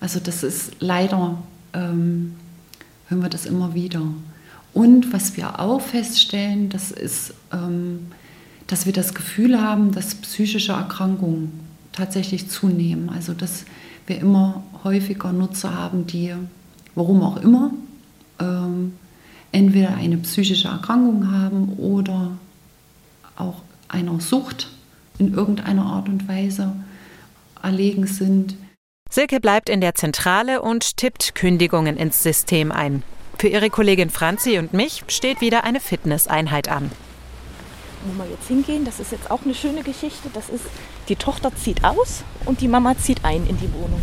Also 0.00 0.20
das 0.20 0.44
ist 0.44 0.72
leider, 0.78 1.42
ähm, 1.72 2.34
hören 3.08 3.22
wir 3.22 3.28
das 3.28 3.44
immer 3.44 3.74
wieder. 3.74 4.02
Und 4.72 5.12
was 5.12 5.36
wir 5.36 5.58
auch 5.58 5.80
feststellen, 5.80 6.68
das 6.68 6.92
ist, 6.92 7.34
ähm, 7.52 8.06
dass 8.68 8.86
wir 8.86 8.92
das 8.92 9.14
Gefühl 9.14 9.60
haben, 9.60 9.92
dass 9.92 10.14
psychische 10.14 10.72
Erkrankungen 10.72 11.52
tatsächlich 11.90 12.48
zunehmen. 12.48 13.10
Also 13.10 13.34
dass 13.34 13.64
wir 14.06 14.18
immer 14.18 14.62
häufiger 14.84 15.32
Nutzer 15.32 15.74
haben, 15.74 16.06
die, 16.06 16.32
warum 16.94 17.22
auch 17.22 17.36
immer, 17.38 17.72
ähm, 18.38 18.92
entweder 19.52 19.94
eine 19.94 20.16
psychische 20.18 20.68
Erkrankung 20.68 21.30
haben 21.30 21.74
oder 21.78 22.32
auch 23.36 23.62
einer 23.88 24.20
Sucht 24.20 24.68
in 25.18 25.34
irgendeiner 25.34 25.84
Art 25.84 26.08
und 26.08 26.26
Weise 26.26 26.72
erlegen 27.62 28.06
sind. 28.06 28.56
Silke 29.10 29.40
bleibt 29.40 29.68
in 29.68 29.80
der 29.80 29.94
Zentrale 29.94 30.62
und 30.62 30.96
tippt 30.96 31.34
Kündigungen 31.34 31.96
ins 31.96 32.22
System 32.22 32.72
ein. 32.72 33.02
Für 33.38 33.48
ihre 33.48 33.70
Kollegin 33.70 34.08
Franzi 34.08 34.58
und 34.58 34.72
mich 34.72 35.04
steht 35.08 35.40
wieder 35.40 35.64
eine 35.64 35.80
Fitnesseinheit 35.80 36.68
an. 36.68 36.90
Wo 38.04 38.22
wir 38.22 38.30
jetzt 38.30 38.48
hingehen, 38.48 38.84
das 38.84 39.00
ist 39.00 39.12
jetzt 39.12 39.30
auch 39.30 39.44
eine 39.44 39.54
schöne 39.54 39.82
Geschichte. 39.82 40.28
Das 40.32 40.48
ist, 40.48 40.64
die 41.08 41.16
Tochter 41.16 41.54
zieht 41.54 41.84
aus 41.84 42.24
und 42.46 42.60
die 42.60 42.68
Mama 42.68 42.96
zieht 42.96 43.24
ein 43.24 43.46
in 43.46 43.58
die 43.58 43.72
Wohnung. 43.74 44.00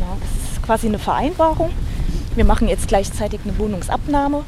Ja, 0.00 0.16
das 0.20 0.52
ist 0.52 0.62
quasi 0.62 0.86
eine 0.86 0.98
Vereinbarung. 0.98 1.70
Wir 2.34 2.44
machen 2.44 2.68
jetzt 2.68 2.88
gleichzeitig 2.88 3.40
eine 3.44 3.58
Wohnungsabnahme 3.58 4.44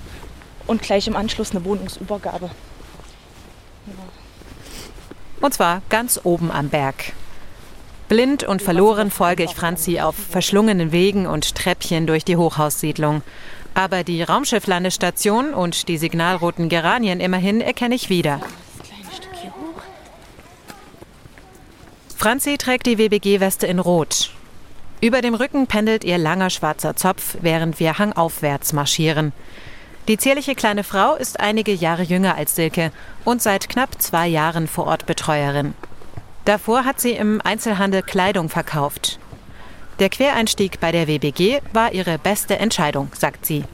und 0.66 0.82
gleich 0.82 1.08
im 1.08 1.16
Anschluss 1.16 1.50
eine 1.50 1.64
Wohnungsübergabe. 1.64 2.50
Ja. 3.86 3.92
Und 5.40 5.54
zwar 5.54 5.82
ganz 5.88 6.20
oben 6.22 6.50
am 6.52 6.68
Berg. 6.68 7.12
Blind 8.08 8.44
und 8.44 8.62
verloren 8.62 9.10
folge 9.10 9.42
ich 9.42 9.54
Franzi 9.54 9.98
auf 9.98 10.14
verschlungenen 10.14 10.92
Wegen 10.92 11.26
und 11.26 11.54
Treppchen 11.54 12.06
durch 12.06 12.24
die 12.24 12.36
Hochhaussiedlung. 12.36 13.22
Aber 13.74 14.04
die 14.04 14.22
Raumschifflandestation 14.22 15.54
und 15.54 15.88
die 15.88 15.96
signalroten 15.96 16.68
Geranien 16.68 17.20
immerhin 17.20 17.60
erkenne 17.60 17.94
ich 17.94 18.10
wieder. 18.10 18.40
Franzi 22.16 22.56
trägt 22.58 22.86
die 22.86 22.98
WBG-Weste 22.98 23.66
in 23.66 23.80
Rot. 23.80 24.30
Über 25.02 25.20
dem 25.20 25.34
Rücken 25.34 25.66
pendelt 25.66 26.04
ihr 26.04 26.16
langer 26.16 26.48
schwarzer 26.48 26.94
Zopf, 26.94 27.36
während 27.40 27.80
wir 27.80 27.98
hangaufwärts 27.98 28.72
marschieren. 28.72 29.32
Die 30.06 30.16
zierliche 30.16 30.54
kleine 30.54 30.84
Frau 30.84 31.16
ist 31.16 31.40
einige 31.40 31.72
Jahre 31.72 32.04
jünger 32.04 32.36
als 32.36 32.54
Silke 32.54 32.92
und 33.24 33.42
seit 33.42 33.68
knapp 33.68 34.00
zwei 34.00 34.28
Jahren 34.28 34.68
vor 34.68 34.86
Ort 34.86 35.04
Betreuerin. 35.06 35.74
Davor 36.44 36.84
hat 36.84 37.00
sie 37.00 37.10
im 37.10 37.40
Einzelhandel 37.42 38.02
Kleidung 38.02 38.48
verkauft. 38.48 39.18
Der 39.98 40.08
Quereinstieg 40.08 40.78
bei 40.78 40.92
der 40.92 41.08
WBG 41.08 41.62
war 41.72 41.92
ihre 41.92 42.16
beste 42.18 42.60
Entscheidung, 42.60 43.10
sagt 43.12 43.44
sie. 43.44 43.64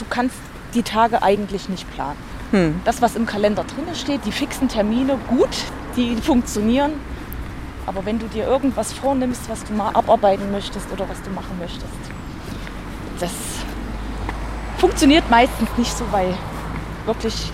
Du 0.00 0.06
kannst 0.10 0.34
die 0.74 0.82
Tage 0.82 1.22
eigentlich 1.22 1.68
nicht 1.68 1.88
planen. 1.94 2.18
Hm. 2.50 2.80
Das, 2.84 3.00
was 3.00 3.14
im 3.14 3.26
Kalender 3.26 3.62
drin 3.62 3.94
steht, 3.94 4.24
die 4.24 4.32
fixen 4.32 4.68
Termine, 4.68 5.18
gut, 5.28 5.56
die 5.96 6.16
funktionieren. 6.16 6.94
Aber 7.88 8.04
wenn 8.04 8.18
du 8.18 8.28
dir 8.28 8.46
irgendwas 8.46 8.92
vornimmst, 8.92 9.48
was 9.48 9.64
du 9.64 9.72
mal 9.72 9.88
abarbeiten 9.94 10.52
möchtest 10.52 10.92
oder 10.92 11.08
was 11.08 11.22
du 11.22 11.30
machen 11.30 11.58
möchtest, 11.58 11.86
das 13.18 13.32
funktioniert 14.76 15.30
meistens 15.30 15.70
nicht 15.78 15.96
so, 15.96 16.04
weil 16.12 16.34
wirklich 17.06 17.50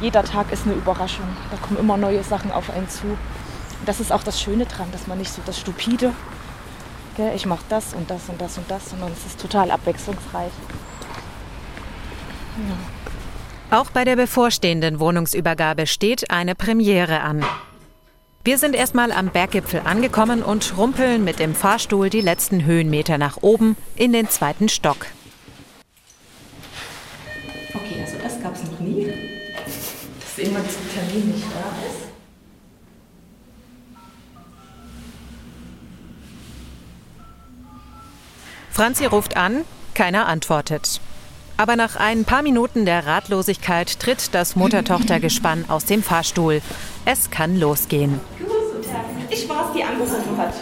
jeder 0.00 0.22
Tag 0.22 0.52
ist 0.52 0.66
eine 0.66 0.74
Überraschung. 0.74 1.26
Da 1.50 1.56
kommen 1.56 1.80
immer 1.80 1.96
neue 1.96 2.22
Sachen 2.22 2.52
auf 2.52 2.70
einen 2.70 2.88
zu. 2.88 3.06
Und 3.06 3.18
das 3.86 3.98
ist 3.98 4.12
auch 4.12 4.22
das 4.22 4.40
Schöne 4.40 4.66
dran, 4.66 4.86
dass 4.92 5.08
man 5.08 5.18
nicht 5.18 5.32
so 5.32 5.42
das 5.44 5.58
Stupide, 5.58 6.12
gell, 7.16 7.32
ich 7.34 7.44
mache 7.44 7.64
das 7.68 7.92
und 7.92 8.08
das 8.08 8.28
und 8.28 8.40
das 8.40 8.58
und 8.58 8.70
das, 8.70 8.90
sondern 8.90 9.10
es 9.10 9.26
ist 9.26 9.40
total 9.40 9.72
abwechslungsreich. 9.72 10.52
Ja. 12.68 13.76
Auch 13.80 13.90
bei 13.90 14.04
der 14.04 14.14
bevorstehenden 14.14 15.00
Wohnungsübergabe 15.00 15.88
steht 15.88 16.30
eine 16.30 16.54
Premiere 16.54 17.22
an. 17.22 17.44
Wir 18.46 18.58
sind 18.58 18.76
erstmal 18.76 19.10
am 19.10 19.30
Berggipfel 19.30 19.80
angekommen 19.80 20.44
und 20.44 20.78
rumpeln 20.78 21.24
mit 21.24 21.40
dem 21.40 21.52
Fahrstuhl 21.52 22.10
die 22.10 22.20
letzten 22.20 22.64
Höhenmeter 22.64 23.18
nach 23.18 23.38
oben 23.40 23.76
in 23.96 24.12
den 24.12 24.28
zweiten 24.28 24.68
Stock. 24.68 25.06
Okay, 27.74 28.00
also 28.00 28.16
das 28.22 28.40
gab 28.40 28.54
es 28.54 28.62
noch 28.70 28.78
nie 28.78 29.12
dass 29.64 30.36
jemand 30.36 30.70
zum 30.70 30.82
Termin 30.94 31.32
nicht 31.32 31.44
da 31.52 31.88
ist. 31.88 32.06
Franzi 38.70 39.06
ruft 39.06 39.36
an, 39.36 39.64
keiner 39.94 40.28
antwortet. 40.28 41.00
Aber 41.58 41.76
nach 41.76 41.96
ein 41.96 42.24
paar 42.24 42.42
Minuten 42.42 42.84
der 42.84 43.06
Ratlosigkeit 43.06 43.98
tritt 43.98 44.34
das 44.34 44.56
Mutter-Tochter-Gespann 44.56 45.64
aus 45.68 45.86
dem 45.86 46.02
Fahrstuhl. 46.02 46.60
Es 47.06 47.30
kann 47.30 47.58
losgehen. 47.58 48.20
Ich 49.30 49.48
war 49.48 49.66
es, 49.66 49.72
die 49.72 49.82
angerufen 49.82 50.36
hat. 50.36 50.54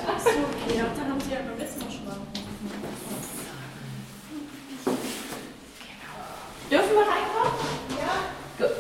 Dürfen 6.71 6.91
wir 6.93 7.03
reinkommen? 7.03 7.53
Ja. 8.01 8.67
Gut. 8.67 8.77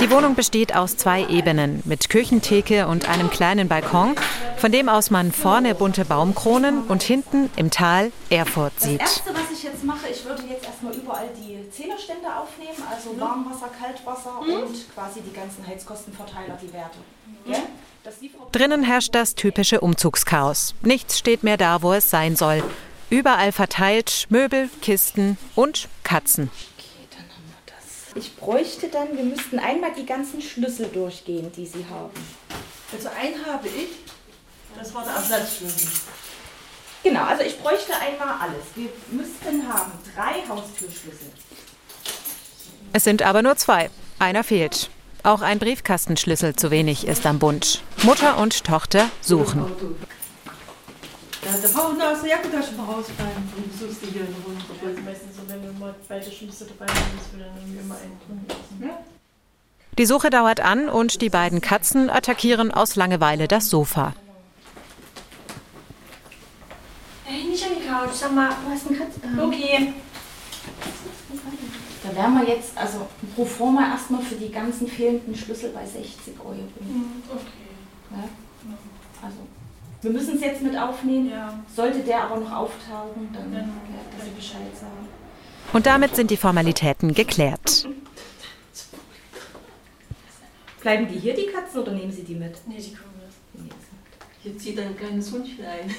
Die 0.00 0.10
Wohnung 0.10 0.34
besteht 0.34 0.76
aus 0.76 0.96
zwei 0.96 1.26
Ebenen 1.26 1.82
mit 1.84 2.08
Küchentheke 2.08 2.86
und 2.86 3.08
einem 3.08 3.30
kleinen 3.30 3.68
Balkon, 3.68 4.14
von 4.58 4.72
dem 4.72 4.88
aus 4.88 5.10
man 5.10 5.32
vorne 5.32 5.74
bunte 5.74 6.04
Baumkronen 6.04 6.82
und 6.84 7.02
hinten 7.02 7.50
im 7.56 7.70
Tal 7.70 8.12
Erfurt 8.28 8.78
sieht. 8.80 9.00
Das 9.00 9.18
Erste, 9.18 9.34
was 9.34 9.50
ich 9.52 9.62
jetzt 9.62 9.84
mache, 9.84 10.08
ich 10.08 10.24
würde 10.24 10.42
jetzt 10.48 10.64
erstmal 10.64 10.94
überall 10.94 11.28
die 11.36 11.70
Zählerstände 11.70 12.26
aufnehmen, 12.26 12.82
also 12.90 13.18
Warmwasser, 13.20 13.68
Kaltwasser 13.68 14.40
mhm. 14.42 14.62
und 14.62 14.94
quasi 14.94 15.20
die 15.20 15.32
ganzen 15.32 15.66
Heizkostenverteiler, 15.66 16.58
die 16.60 16.72
Werte. 16.72 16.98
Mhm. 17.44 17.52
Ja? 17.52 17.58
Drinnen 18.52 18.82
herrscht 18.82 19.14
das 19.14 19.34
typische 19.34 19.80
Umzugschaos. 19.80 20.74
Nichts 20.82 21.18
steht 21.18 21.42
mehr 21.42 21.56
da, 21.56 21.82
wo 21.82 21.92
es 21.92 22.10
sein 22.10 22.36
soll. 22.36 22.62
Überall 23.10 23.52
verteilt 23.52 24.26
Möbel, 24.30 24.70
Kisten 24.80 25.36
und 25.54 25.88
Katzen. 26.04 26.50
Ich 28.14 28.34
bräuchte 28.36 28.88
dann, 28.88 29.16
wir 29.16 29.24
müssten 29.24 29.58
einmal 29.58 29.92
die 29.96 30.06
ganzen 30.06 30.42
Schlüssel 30.42 30.88
durchgehen, 30.88 31.52
die 31.52 31.66
Sie 31.66 31.84
haben. 31.88 32.10
Also 32.92 33.08
einen 33.08 33.46
habe 33.46 33.68
ich, 33.68 34.07
das 34.78 34.94
war 34.94 35.04
der 35.04 35.14
Ersatzschlüssel. 35.14 35.88
Genau, 37.02 37.24
also 37.24 37.42
ich 37.42 37.58
bräuchte 37.60 37.92
einmal 37.94 38.38
alles. 38.40 38.64
Wir 38.74 38.90
müssten 39.10 39.72
haben 39.72 39.92
drei 40.14 40.46
Haustürschlüssel. 40.48 41.32
Es 42.92 43.04
sind 43.04 43.22
aber 43.22 43.42
nur 43.42 43.56
zwei. 43.56 43.90
Einer 44.18 44.44
fehlt. 44.44 44.90
Auch 45.22 45.42
ein 45.42 45.58
Briefkastenschlüssel 45.58 46.56
zu 46.56 46.70
wenig 46.70 47.06
ist 47.06 47.26
am 47.26 47.38
Bund. 47.38 47.82
Mutter 48.02 48.38
und 48.38 48.64
Tochter 48.64 49.10
suchen. 49.20 49.70
Ja, 51.44 51.52
da 51.62 51.68
brauchen 51.68 51.98
wir 51.98 52.10
aus 52.10 52.20
der 52.20 52.30
Jackentasche 52.30 52.72
mal 52.72 52.84
rausfallen 52.84 53.52
und 53.56 53.78
suchst 53.78 54.02
die 54.02 54.12
hier 54.12 54.22
runter. 54.22 54.64
Das 54.82 54.92
ist 54.92 55.04
meistens 55.04 55.36
so, 55.36 55.42
wenn 55.46 55.62
wir 55.62 55.72
mal 55.72 55.94
beide 56.08 56.30
Schlüssel 56.30 56.68
dabei 56.68 56.92
haben, 56.92 57.06
dass 57.16 57.32
wir 57.32 57.44
dann 57.44 57.56
irgendwie 57.56 57.78
immer 57.78 57.94
einen 57.94 58.18
drin 58.26 58.44
lassen. 58.48 58.82
Ja? 58.82 58.98
Die 59.98 60.06
Suche 60.06 60.30
dauert 60.30 60.60
an 60.60 60.88
und 60.88 61.22
die 61.22 61.30
beiden 61.30 61.60
Katzen 61.60 62.10
attackieren 62.10 62.70
aus 62.70 62.96
Langeweile 62.96 63.48
das 63.48 63.70
Sofa. 63.70 64.14
Hey, 67.30 67.44
nicht 67.44 67.62
an 67.62 67.72
die 67.78 67.86
Couch, 67.86 68.14
sag 68.14 68.34
mal, 68.34 68.48
wo 68.64 68.70
hast 68.70 68.86
du 68.86 68.88
einen 68.88 68.98
Katzen? 69.00 69.38
Okay. 69.38 69.92
Da 72.02 72.16
wären 72.16 72.34
wir 72.40 72.48
jetzt, 72.48 72.70
also 72.74 73.06
pro 73.34 73.44
forma 73.44 73.86
erstmal 73.90 74.22
für 74.22 74.36
die 74.36 74.50
ganzen 74.50 74.88
fehlenden 74.88 75.36
Schlüssel 75.36 75.70
bei 75.74 75.84
60 75.84 76.40
Euro. 76.40 76.54
Mhm, 76.54 77.22
okay. 77.28 77.42
Ja? 78.12 78.24
Also 79.22 79.36
wir 80.00 80.10
müssen 80.10 80.36
es 80.36 80.40
jetzt 80.40 80.62
mit 80.62 80.74
aufnehmen. 80.78 81.28
Ja. 81.28 81.52
Sollte 81.76 81.98
der 81.98 82.22
aber 82.22 82.40
noch 82.40 82.50
auftauchen, 82.50 83.28
dann 83.34 83.52
ja, 83.52 83.60
dass 84.16 84.24
Sie 84.24 84.32
Bescheid 84.34 84.74
sagen. 84.74 85.08
Und 85.74 85.84
damit 85.84 86.16
sind 86.16 86.30
die 86.30 86.38
Formalitäten 86.38 87.12
geklärt. 87.12 87.86
Bleiben 90.80 91.06
die 91.08 91.18
hier, 91.18 91.34
die 91.34 91.46
Katzen, 91.46 91.82
oder 91.82 91.92
nehmen 91.92 92.10
Sie 92.10 92.22
die 92.22 92.36
mit? 92.36 92.56
Nee, 92.66 92.78
die 92.78 92.94
kommen 92.94 93.12
mit. 93.52 93.72
Hier 94.42 94.56
zieht 94.56 94.80
ein 94.80 94.96
kleines 94.96 95.30
Hundchen 95.30 95.62
ein. 95.66 95.94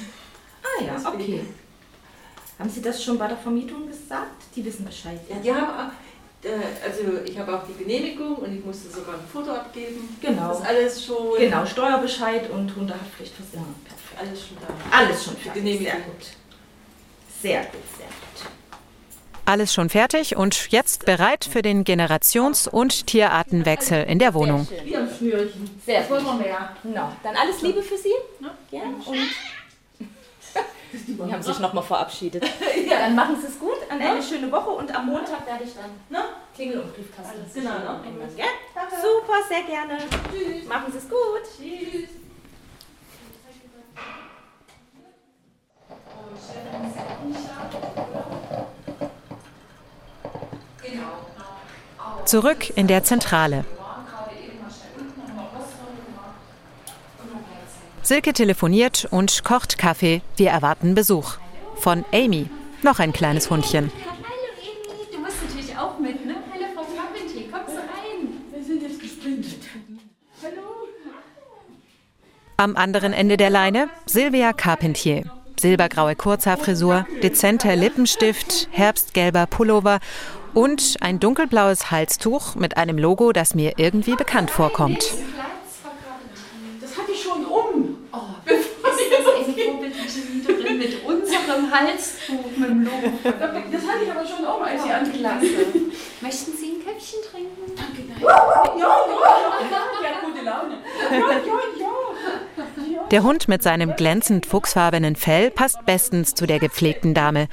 Ah 0.80 1.00
ja, 1.02 1.08
okay. 1.08 1.44
Haben 2.58 2.70
Sie 2.70 2.82
das 2.82 3.02
schon 3.02 3.18
bei 3.18 3.26
der 3.26 3.38
Vermietung 3.38 3.88
gesagt? 3.88 4.42
Die 4.54 4.64
wissen 4.64 4.84
Bescheid. 4.84 5.18
Ja, 5.28 5.36
die 5.36 5.52
haben, 5.52 5.92
äh, 6.42 6.48
also 6.84 7.24
ich 7.24 7.38
habe 7.38 7.56
auch 7.56 7.62
die 7.66 7.82
Genehmigung 7.82 8.36
und 8.36 8.54
ich 8.54 8.64
musste 8.64 8.90
sogar 8.90 9.14
ein 9.14 9.26
Foto 9.32 9.52
abgeben. 9.52 10.16
Genau. 10.20 10.48
Das 10.48 10.60
ist 10.60 10.66
alles 10.66 11.04
schon. 11.04 11.38
Genau, 11.38 11.64
Steuerbescheid 11.64 12.50
und 12.50 12.74
Hundehaftpflichtversicherung. 12.76 13.74
Ja, 13.86 14.20
alles 14.20 14.46
schon 14.46 14.56
da. 14.60 14.96
Alles 14.96 15.24
schon 15.24 15.36
fertig. 15.36 15.62
Genehmigung. 15.62 15.92
Sehr 15.92 16.00
gut. 16.02 16.26
Sehr 17.40 17.60
gut, 17.62 17.70
sehr 17.96 18.06
gut. 18.06 18.50
Alles 19.46 19.72
schon 19.72 19.88
fertig 19.88 20.36
und 20.36 20.70
jetzt 20.70 21.06
bereit 21.06 21.44
für 21.50 21.62
den 21.62 21.82
Generations- 21.84 22.68
und 22.68 23.06
Tierartenwechsel 23.06 24.04
in 24.04 24.18
der 24.18 24.34
Wohnung. 24.34 24.64
Sehr 24.64 24.78
schön. 24.78 24.86
Wie 24.86 24.96
am 24.96 25.08
Schnürchen. 25.08 25.70
Sehr 25.84 26.02
gut. 26.02 26.10
Wollen 26.10 26.24
wir 26.26 26.34
mehr. 26.34 26.76
No. 26.84 27.12
Dann 27.22 27.34
alles 27.34 27.62
Liebe 27.62 27.82
für 27.82 27.96
Sie. 27.96 28.12
Ja. 28.70 28.82
Und 28.82 29.16
die 31.06 31.32
haben 31.32 31.42
sich 31.42 31.58
nochmal 31.58 31.84
verabschiedet. 31.84 32.44
ja. 32.88 32.98
Dann 32.98 33.14
machen 33.14 33.36
Sie 33.40 33.46
es 33.46 33.58
gut, 33.58 33.78
an 33.88 34.00
eine 34.00 34.22
schöne 34.22 34.50
Woche 34.50 34.70
und 34.70 34.94
am 34.94 35.06
Montag 35.06 35.46
werde 35.46 35.64
ich 35.64 35.74
dann 35.74 35.90
ne? 36.08 36.24
Klingel 36.54 36.80
und 36.80 36.94
Briefkasten. 36.94 37.40
Alles 37.40 37.54
genau. 37.54 37.70
Ne? 37.70 38.00
Super, 39.02 39.38
sehr 39.48 39.62
gerne. 39.62 39.98
Tschüss. 39.98 40.68
Machen 40.68 40.92
Sie 40.92 40.98
es 40.98 41.08
gut. 41.08 41.42
Tschüss. 41.56 42.08
Zurück 52.24 52.70
in 52.76 52.86
der 52.86 53.02
Zentrale. 53.02 53.64
Silke 58.10 58.32
telefoniert 58.32 59.06
und 59.12 59.44
kocht 59.44 59.78
Kaffee. 59.78 60.20
Wir 60.36 60.50
erwarten 60.50 60.96
Besuch. 60.96 61.34
Von 61.76 62.04
Amy, 62.12 62.50
noch 62.82 62.98
ein 62.98 63.12
kleines 63.12 63.50
Hundchen. 63.50 63.92
Hallo 64.04 64.24
Amy, 64.58 65.06
du 65.12 65.20
musst 65.20 65.36
natürlich 65.48 65.78
auch 65.78 65.96
mit, 66.00 66.26
ne? 66.26 66.34
Hallo 66.52 66.64
Frau 66.74 66.86
Carpentier, 66.92 67.44
komm 67.52 67.60
so 67.68 67.78
rein. 67.78 68.42
Wir 68.52 68.64
sind 68.64 68.82
jetzt 68.82 69.00
gesprintet. 69.00 69.60
Hallo. 70.42 70.88
Am 72.56 72.74
anderen 72.74 73.12
Ende 73.12 73.36
der 73.36 73.50
Leine 73.50 73.88
Silvia 74.06 74.54
Carpentier. 74.54 75.30
Silbergraue 75.60 76.16
Kurzhaarfrisur, 76.16 77.06
dezenter 77.22 77.76
Lippenstift, 77.76 78.70
herbstgelber 78.72 79.46
Pullover 79.46 80.00
und 80.52 80.96
ein 81.00 81.20
dunkelblaues 81.20 81.92
Halstuch 81.92 82.56
mit 82.56 82.76
einem 82.76 82.98
Logo, 82.98 83.30
das 83.30 83.54
mir 83.54 83.74
irgendwie 83.76 84.16
bekannt 84.16 84.50
vorkommt. 84.50 85.14
Das 86.80 86.98
hatte 86.98 87.12
ich 87.12 87.22
schon 87.22 87.44
um. 87.46 87.98
Oh, 88.12 88.18
Das 88.44 88.58
ist 88.58 89.14
eine 89.14 89.22
vorbildliche 89.22 90.20
Liederin 90.32 90.80
unserem 91.50 91.70
Halstuch, 91.70 92.56
mit 92.56 92.68
dem 92.68 92.84
Logo. 92.84 93.12
das 93.24 93.82
hatte 93.86 94.04
ich 94.04 94.10
aber 94.10 94.26
schon 94.26 94.44
um, 94.44 94.62
als 94.62 94.82
Sie 94.82 94.90
angelassen 94.90 95.20
Klasse. 95.20 95.46
Möchten 96.20 96.52
Sie 96.56 96.66
ein 96.72 96.84
Käppchen 96.84 97.20
trinken? 97.30 97.72
Danke, 97.76 98.02
nein. 98.08 98.20
Ja, 98.20 98.74
ja, 98.78 98.78
ja. 98.78 98.88
Ja, 100.02 100.20
gute 100.24 100.44
Laune. 100.44 100.78
Ja, 101.10 101.18
ja, 101.18 101.40
ja. 101.78 103.08
Der 103.10 103.22
Hund 103.22 103.48
mit 103.48 103.62
seinem 103.62 103.96
glänzend 103.96 104.46
fuchsfarbenen 104.46 105.16
Fell 105.16 105.50
passt 105.50 105.84
bestens 105.84 106.34
zu 106.34 106.46
der 106.46 106.58
gepflegten 106.58 107.14
Dame. 107.14 107.48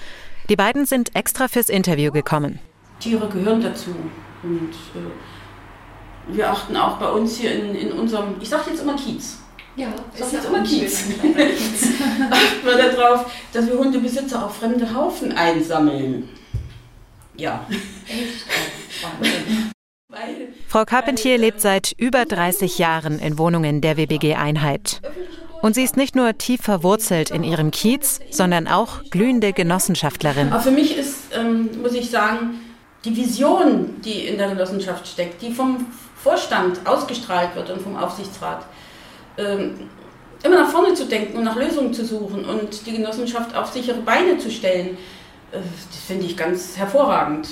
Die 0.50 0.56
beiden 0.56 0.86
sind 0.86 1.16
extra 1.16 1.48
fürs 1.48 1.70
Interview 1.70 2.12
gekommen. 2.12 2.60
Tiere 3.00 3.28
gehören 3.28 3.62
dazu. 3.62 3.96
Und 4.44 4.72
äh, 4.96 6.36
wir 6.36 6.52
achten 6.52 6.78
auch 6.78 6.98
bei 6.98 7.10
uns 7.10 7.38
hier 7.38 7.54
in, 7.54 7.76
in 7.76 7.92
unserem, 7.92 8.36
ich 8.40 8.50
sage 8.50 8.70
jetzt 8.70 8.82
immer 8.82 8.96
Kiez. 8.96 9.40
Ja, 9.78 9.94
sage 10.16 10.36
jetzt 10.38 10.46
immer 10.46 10.64
Kiez. 10.64 11.04
achten 12.32 12.66
wir 12.66 12.92
darauf, 12.92 13.32
dass 13.54 13.68
wir 13.68 13.78
Hundebesitzer 13.78 14.44
auf 14.44 14.58
fremde 14.58 14.92
Haufen 14.96 15.32
einsammeln. 15.34 16.30
Ja. 17.36 17.64
Frau 20.68 20.84
Carpentier 20.84 21.38
lebt 21.38 21.62
seit 21.62 21.92
über 21.96 22.26
30 22.26 22.80
Jahren 22.80 23.20
in 23.20 23.38
Wohnungen 23.38 23.82
der 23.82 23.98
WBG-Einheit. 23.98 25.00
Und 25.62 25.76
sie 25.76 25.84
ist 25.84 25.96
nicht 25.96 26.16
nur 26.16 26.36
tief 26.40 26.62
verwurzelt 26.62 27.30
in 27.30 27.44
ihrem 27.44 27.70
Kiez, 27.70 28.20
sondern 28.32 28.68
auch 28.68 29.04
glühende 29.12 29.54
Genossenschaftlerin. 29.54 30.52
Aber 30.52 30.62
für 30.62 30.72
mich 30.72 30.98
ist, 30.98 31.18
ähm, 31.36 31.70
muss 31.84 31.94
ich 31.94 32.10
sagen, 32.10 32.62
die 33.06 33.16
Vision, 33.16 34.02
die 34.02 34.26
in 34.26 34.40
der 34.40 34.50
Genossenschaft 34.50 35.08
steckt, 35.08 35.42
die 35.44 35.52
vom 35.52 35.86
Vorstand 36.16 36.80
ausgestrahlt 36.86 37.56
wird 37.56 37.70
und 37.70 37.82
vom 37.82 37.96
Aufsichtsrat, 37.96 38.66
immer 40.44 40.64
nach 40.64 40.70
vorne 40.70 40.94
zu 40.94 41.06
denken 41.06 41.38
und 41.38 41.44
nach 41.44 41.56
Lösungen 41.56 41.94
zu 41.94 42.06
suchen 42.06 42.46
und 42.46 42.86
die 42.86 42.94
Genossenschaft 42.94 43.56
auf 43.56 43.72
sichere 43.72 44.02
Beine 44.02 44.38
zu 44.38 44.52
stellen, 44.52 44.98
äh, 45.52 45.58
das 45.58 46.00
finde 46.06 46.26
ich 46.26 46.38
ganz 46.38 46.78
hervorragend. 46.78 47.48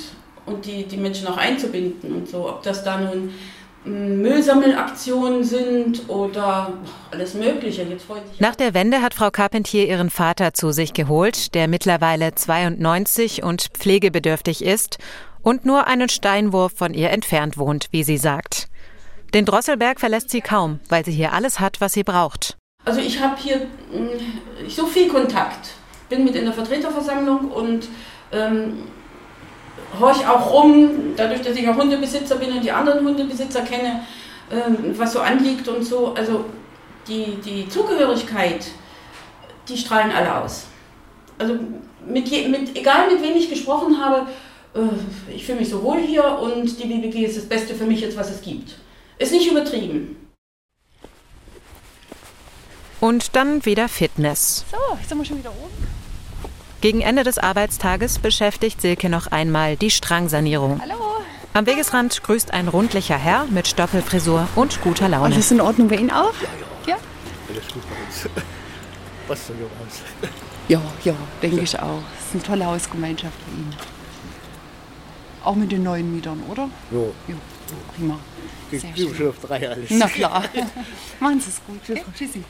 Und 0.46 0.66
die, 0.66 0.84
die 0.84 0.98
Menschen 0.98 1.28
auch 1.28 1.38
einzubinden 1.38 2.14
und 2.14 2.30
so, 2.30 2.48
ob 2.48 2.62
das 2.62 2.84
da 2.84 3.00
nun 3.00 3.34
mm, 3.84 4.22
Müllsammelaktionen 4.22 5.44
sind 5.44 6.08
oder 6.08 6.74
alles 7.10 7.34
Mögliche. 7.34 7.82
Jetzt 7.82 8.06
freut 8.06 8.28
sich 8.30 8.40
Nach 8.40 8.56
der 8.56 8.76
Wende 8.76 9.02
hat 9.02 9.16
Frau 9.16 9.32
Carpentier 9.32 9.88
ihren 9.88 10.12
Vater 10.12 10.54
zu 10.54 10.72
sich 10.72 10.94
geholt, 10.94 11.56
der 11.56 11.68
mittlerweile 11.68 12.36
92 12.36 13.42
und 13.42 13.70
pflegebedürftig 13.74 14.64
ist 14.64 15.00
und 15.42 15.66
nur 15.66 15.88
einen 15.88 16.10
Steinwurf 16.10 16.74
von 16.76 16.94
ihr 16.94 17.10
entfernt 17.10 17.58
wohnt, 17.58 17.88
wie 17.90 18.04
sie 18.04 18.18
sagt. 18.18 18.68
Den 19.36 19.44
Drosselberg 19.44 20.00
verlässt 20.00 20.30
sie 20.30 20.40
kaum, 20.40 20.80
weil 20.88 21.04
sie 21.04 21.12
hier 21.12 21.34
alles 21.34 21.60
hat, 21.60 21.82
was 21.82 21.92
sie 21.92 22.06
braucht. 22.06 22.56
Also 22.86 23.02
ich 23.02 23.20
habe 23.20 23.36
hier 23.36 23.68
mh, 23.92 24.70
so 24.70 24.86
viel 24.86 25.10
Kontakt, 25.10 25.72
bin 26.08 26.24
mit 26.24 26.38
in 26.38 26.46
der 26.46 26.54
Vertreterversammlung 26.54 27.52
und 27.52 27.90
ähm, 28.32 28.84
horch 30.00 30.26
auch 30.26 30.54
rum, 30.54 30.90
dadurch, 31.18 31.42
dass 31.42 31.58
ich 31.58 31.68
auch 31.68 31.76
Hundebesitzer 31.76 32.38
bin 32.38 32.54
und 32.54 32.64
die 32.64 32.72
anderen 32.72 33.06
Hundebesitzer 33.06 33.64
kenne, 33.64 34.06
ähm, 34.50 34.98
was 34.98 35.12
so 35.12 35.20
anliegt 35.20 35.68
und 35.68 35.84
so. 35.84 36.14
Also 36.14 36.46
die, 37.06 37.36
die 37.44 37.68
Zugehörigkeit, 37.68 38.66
die 39.68 39.78
strahlen 39.78 40.14
alle 40.14 40.34
aus. 40.34 40.68
Also 41.40 41.56
mit, 42.08 42.30
je, 42.30 42.48
mit 42.48 42.78
egal 42.78 43.12
mit 43.12 43.22
wem 43.22 43.36
ich 43.36 43.50
gesprochen 43.50 44.00
habe, 44.00 44.28
äh, 44.76 45.34
ich 45.36 45.46
fühle 45.46 45.60
mich 45.60 45.70
so 45.70 45.84
wohl 45.84 46.00
hier 46.00 46.40
und 46.40 46.82
die 46.82 46.88
BBG 46.88 47.26
ist 47.26 47.36
das 47.36 47.50
Beste 47.50 47.76
für 47.76 47.86
mich 47.86 48.00
jetzt, 48.00 48.16
was 48.16 48.32
es 48.32 48.42
gibt. 48.42 48.78
Ist 49.18 49.32
nicht 49.32 49.50
übertrieben. 49.50 50.18
Und 53.00 53.36
dann 53.36 53.66
wieder 53.66 53.88
Fitness. 53.88 54.66
So, 54.72 54.78
jetzt 54.98 55.10
sind 55.10 55.18
wir 55.18 55.26
schon 55.26 55.38
wieder 55.40 55.52
oben. 55.52 55.88
Gegen 56.82 57.02
Ende 57.02 57.24
des 57.24 57.38
Arbeitstages 57.38 58.20
beschäftigt 58.20 58.82
Silke 58.82 59.10
noch 59.10 59.28
einmal 59.28 59.76
die 59.78 59.90
Strangsanierung. 59.92 60.82
Hallo. 60.82 60.96
Am 61.54 61.66
Wegesrand 61.66 62.22
grüßt 62.24 62.52
ein 62.52 62.68
rundlicher 62.68 63.18
Herr 63.18 63.46
mit 63.46 63.68
Stoppelfrisur 63.68 64.48
und 64.56 64.82
guter 64.82 65.08
Laune. 65.08 65.34
Alles 65.36 65.52
in 65.52 65.62
Ordnung 65.62 65.88
bei 65.88 65.96
Ihnen 65.96 66.12
auch? 66.12 66.34
Ja? 66.86 66.98
Alles 67.50 67.64
gut 67.74 67.84
bei 67.90 68.06
uns. 68.06 68.30
Was 69.28 69.48
soll 69.48 69.56
raus? 69.56 70.32
Ja, 70.68 70.82
ja, 71.04 71.16
denke 71.42 71.62
ich 71.62 71.80
auch. 71.80 72.02
Es 72.20 72.26
ist 72.28 72.34
eine 72.34 72.44
tolle 72.44 72.66
Hausgemeinschaft 72.66 73.38
bei 73.46 73.54
Ihnen. 73.54 73.76
Auch 75.44 75.56
mit 75.56 75.72
den 75.72 75.84
neuen 75.84 76.14
Mietern, 76.14 76.44
oder? 76.50 76.70
Jo, 76.92 77.14
Ja, 77.28 77.36
prima. 77.96 78.20
geht 78.72 78.82
Sehr 78.82 78.96
schön. 78.96 79.16
schon 79.16 79.30
auf 79.30 79.40
drei 79.42 79.70
alles. 79.70 79.90
Na 79.90 80.08
klar. 80.08 80.44
Machen 81.20 81.40
Sie 81.42 81.50
es 81.50 81.62
gut. 81.66 81.80
Tschüss. 81.86 82.00
Tschüssi. 82.18 82.44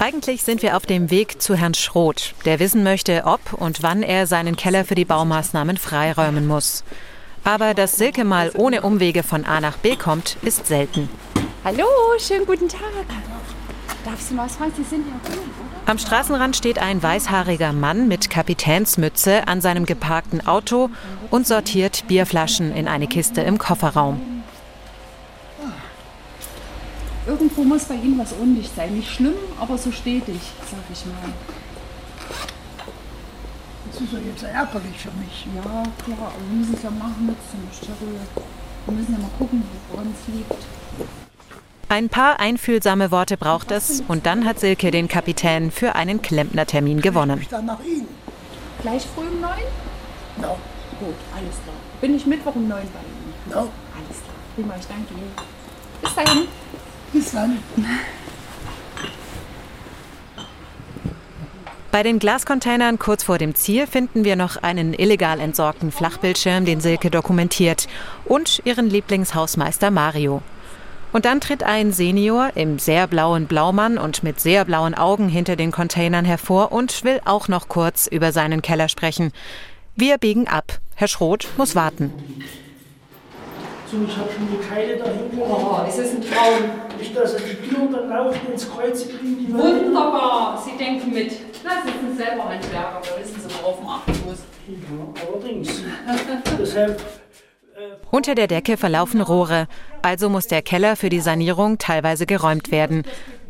Eigentlich 0.00 0.44
sind 0.44 0.62
wir 0.62 0.76
auf 0.76 0.86
dem 0.86 1.10
Weg 1.10 1.42
zu 1.42 1.56
Herrn 1.56 1.74
Schroth, 1.74 2.34
der 2.44 2.60
wissen 2.60 2.84
möchte, 2.84 3.24
ob 3.24 3.52
und 3.52 3.82
wann 3.82 4.04
er 4.04 4.28
seinen 4.28 4.54
Keller 4.54 4.84
für 4.84 4.94
die 4.94 5.04
Baumaßnahmen 5.04 5.76
freiräumen 5.76 6.46
muss. 6.46 6.84
Aber 7.42 7.74
dass 7.74 7.96
Silke 7.96 8.24
mal 8.24 8.52
ohne 8.54 8.82
Umwege 8.82 9.24
von 9.24 9.44
A 9.44 9.60
nach 9.60 9.76
B 9.76 9.96
kommt, 9.96 10.36
ist 10.42 10.66
selten. 10.66 11.08
Hallo, 11.64 11.86
schönen 12.18 12.46
guten 12.46 12.68
Tag. 12.68 12.80
Darf 14.08 14.20
ich 14.20 14.24
Sie 14.24 14.34
mal 14.34 14.48
fragen? 14.48 14.72
Sie 14.74 14.84
sind 14.84 15.06
ja 15.06 15.12
gut, 15.12 15.36
oder? 15.36 15.90
Am 15.90 15.98
Straßenrand 15.98 16.56
steht 16.56 16.78
ein 16.78 17.02
weißhaariger 17.02 17.74
Mann 17.74 18.08
mit 18.08 18.30
Kapitänsmütze 18.30 19.46
an 19.46 19.60
seinem 19.60 19.84
geparkten 19.84 20.46
Auto 20.46 20.88
und 21.30 21.46
sortiert 21.46 22.04
Bierflaschen 22.08 22.74
in 22.74 22.88
eine 22.88 23.06
Kiste 23.06 23.42
im 23.42 23.58
Kofferraum. 23.58 24.42
Irgendwo 27.26 27.62
muss 27.64 27.84
bei 27.84 27.96
Ihnen 27.96 28.18
was 28.18 28.32
undicht 28.32 28.74
sein. 28.74 28.94
Nicht 28.94 29.10
schlimm, 29.10 29.34
aber 29.60 29.76
so 29.76 29.92
stetig, 29.92 30.40
sag 30.70 30.80
ich 30.90 31.04
mal. 31.04 31.34
Das 33.92 34.00
ist 34.00 34.12
ja 34.14 34.18
jetzt 34.20 34.42
ärgerlich 34.42 34.96
für 34.96 35.10
mich. 35.20 35.46
Ja, 35.54 35.62
klar, 35.62 36.32
aber 36.32 36.48
wir 36.48 36.58
müssen 36.58 36.74
es 36.74 36.82
ja 36.82 36.90
machen 36.90 37.26
mit 37.26 37.36
so 37.52 37.58
einer 37.58 37.74
Stereo. 37.74 38.20
Wir 38.86 38.94
müssen 38.94 39.12
ja 39.12 39.18
mal 39.18 39.30
gucken, 39.38 39.62
woran 39.90 40.14
es 40.14 40.34
liegt. 40.34 41.27
Ein 41.90 42.08
paar 42.10 42.38
einfühlsame 42.38 43.10
Worte 43.10 43.36
braucht 43.36 43.70
es 43.70 44.02
und 44.08 44.26
dann 44.26 44.44
hat 44.44 44.60
Silke 44.60 44.90
den 44.90 45.08
Kapitän 45.08 45.70
für 45.70 45.94
einen 45.94 46.20
Klempnertermin 46.20 47.00
gewonnen. 47.00 47.40
Ich 47.40 47.48
dann 47.48 47.64
nach 47.64 47.82
Ihnen. 47.82 48.08
Gleich 48.82 49.06
früh 49.14 49.26
um 49.26 49.40
neun? 49.40 49.52
No, 50.40 50.56
Gut, 51.00 51.14
alles 51.32 51.54
klar. 51.62 51.76
Bin 52.00 52.14
ich 52.16 52.26
Mittwoch 52.26 52.54
um 52.54 52.68
neun 52.68 52.82
bei 52.92 53.00
Ihnen? 53.00 53.34
no. 53.50 53.58
Alles 53.58 54.18
klar. 54.22 54.36
Prima, 54.54 54.74
ich 54.78 54.86
danke 54.86 55.14
Ihnen. 55.14 55.32
Bis 56.02 56.14
dahin. 56.14 56.48
Bis 57.12 57.30
dann. 57.30 57.58
Bei 61.90 62.02
den 62.02 62.18
Glascontainern 62.18 62.98
kurz 62.98 63.24
vor 63.24 63.38
dem 63.38 63.54
Ziel 63.54 63.86
finden 63.86 64.24
wir 64.24 64.36
noch 64.36 64.56
einen 64.62 64.92
illegal 64.92 65.40
entsorgten 65.40 65.90
Flachbildschirm, 65.90 66.64
den 66.64 66.80
Silke 66.80 67.10
dokumentiert, 67.10 67.88
und 68.26 68.60
ihren 68.64 68.90
Lieblingshausmeister 68.90 69.90
Mario. 69.90 70.42
Und 71.18 71.24
dann 71.24 71.40
tritt 71.40 71.64
ein 71.64 71.90
Senior 71.90 72.52
im 72.54 72.78
sehr 72.78 73.08
blauen 73.08 73.48
Blaumann 73.48 73.98
und 73.98 74.22
mit 74.22 74.38
sehr 74.38 74.64
blauen 74.64 74.94
Augen 74.94 75.28
hinter 75.28 75.56
den 75.56 75.72
Containern 75.72 76.24
hervor 76.24 76.70
und 76.70 77.02
will 77.02 77.20
auch 77.24 77.48
noch 77.48 77.66
kurz 77.66 78.06
über 78.06 78.30
seinen 78.30 78.62
Keller 78.62 78.88
sprechen. 78.88 79.32
Wir 79.96 80.18
biegen 80.18 80.46
ab. 80.46 80.78
Herr 80.94 81.08
Schroth 81.08 81.48
muss 81.56 81.74
warten. 81.74 82.12
So, 83.90 83.96
ich 84.06 84.16
habe 84.16 84.28
schon 84.30 84.46
die 84.48 84.64
Keile 84.64 84.96
dahin 84.96 85.28
gelegt. 85.32 85.48
Oh, 85.50 85.80
es 85.88 85.98
ist 85.98 86.14
ein 86.14 86.20
Traum. 86.20 86.70
Nicht, 86.96 87.16
dass 87.16 87.34
er 87.34 87.40
die 87.40 87.68
Tür 87.68 87.88
dann 87.90 88.10
laufen 88.10 88.52
ins 88.52 88.70
Kreuz 88.70 89.08
kriegen. 89.08 89.38
Die 89.44 89.52
Wunderbar. 89.52 90.62
Sie 90.64 90.78
denken 90.78 91.12
mit. 91.12 91.32
Na, 91.64 91.82
Sie 91.84 91.98
sind 91.98 92.16
selber 92.16 92.44
Handwerker. 92.44 93.02
Da 93.02 93.20
wissen 93.20 93.40
Sie, 93.40 93.54
worauf 93.60 93.82
man 93.82 93.98
achten 93.98 94.24
muss. 94.24 94.38
Ja, 94.68 95.26
allerdings. 95.26 95.82
Deshalb 96.60 97.02
Unter 98.10 98.34
der 98.34 98.46
Decke 98.46 98.76
verlaufen 98.76 99.20
Rohre, 99.20 99.68
also 100.02 100.28
muss 100.28 100.46
der 100.46 100.62
Keller 100.62 100.96
für 100.96 101.08
die 101.08 101.20
Sanierung 101.20 101.78
teilweise 101.78 102.26
geräumt 102.26 102.70
werden. 102.70 103.04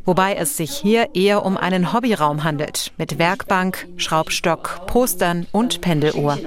wobei 0.09 0.37
es 0.37 0.57
sich 0.57 0.71
hier 0.71 1.11
eher 1.13 1.45
um 1.45 1.59
einen 1.59 1.93
Hobbyraum 1.93 2.43
handelt, 2.43 2.93
mit 2.97 3.19
Werkbank, 3.19 3.87
Schraubstock, 3.99 4.87
Postern 4.87 5.47
und 5.53 5.83
Pendeluhr. 5.83 6.39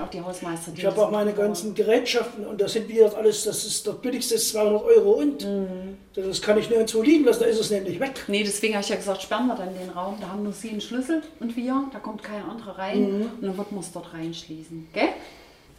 Ich 0.75 0.85
habe 0.85 1.05
auch 1.05 1.11
meine 1.11 1.31
ganzen 1.33 1.75
Gerätschaften 1.75 2.47
und 2.47 2.59
das 2.59 2.73
sind 2.73 2.89
wieder 2.89 3.15
alles, 3.15 3.43
das 3.43 3.63
ist 3.63 3.85
das 3.85 4.01
billigste 4.01 4.37
200 4.37 4.83
Euro 4.83 5.11
und 5.11 5.45
mhm. 5.45 5.97
das 6.15 6.41
kann 6.41 6.57
ich 6.57 6.71
nirgendwo 6.71 7.03
liegen 7.03 7.23
lassen, 7.23 7.41
da 7.41 7.45
ist 7.45 7.59
es 7.59 7.69
nämlich 7.69 7.99
weg. 7.99 8.25
Nee, 8.27 8.43
deswegen 8.43 8.73
habe 8.73 8.83
ich 8.83 8.89
ja 8.89 8.95
gesagt, 8.95 9.21
sperren 9.21 9.45
wir 9.45 9.55
dann 9.55 9.75
den 9.75 9.91
Raum, 9.91 10.15
da 10.19 10.29
haben 10.29 10.41
nur 10.41 10.53
Sie 10.53 10.71
einen 10.71 10.81
Schlüssel 10.81 11.21
und 11.39 11.55
wir, 11.55 11.83
da 11.93 11.99
kommt 11.99 12.23
kein 12.23 12.43
anderer 12.43 12.79
rein 12.79 12.99
mhm. 12.99 13.21
und 13.21 13.43
dann 13.43 13.57
wird 13.59 13.71
man 13.71 13.81
es 13.81 13.91
dort 13.91 14.11
reinschließen, 14.11 14.87
gell? 14.91 15.09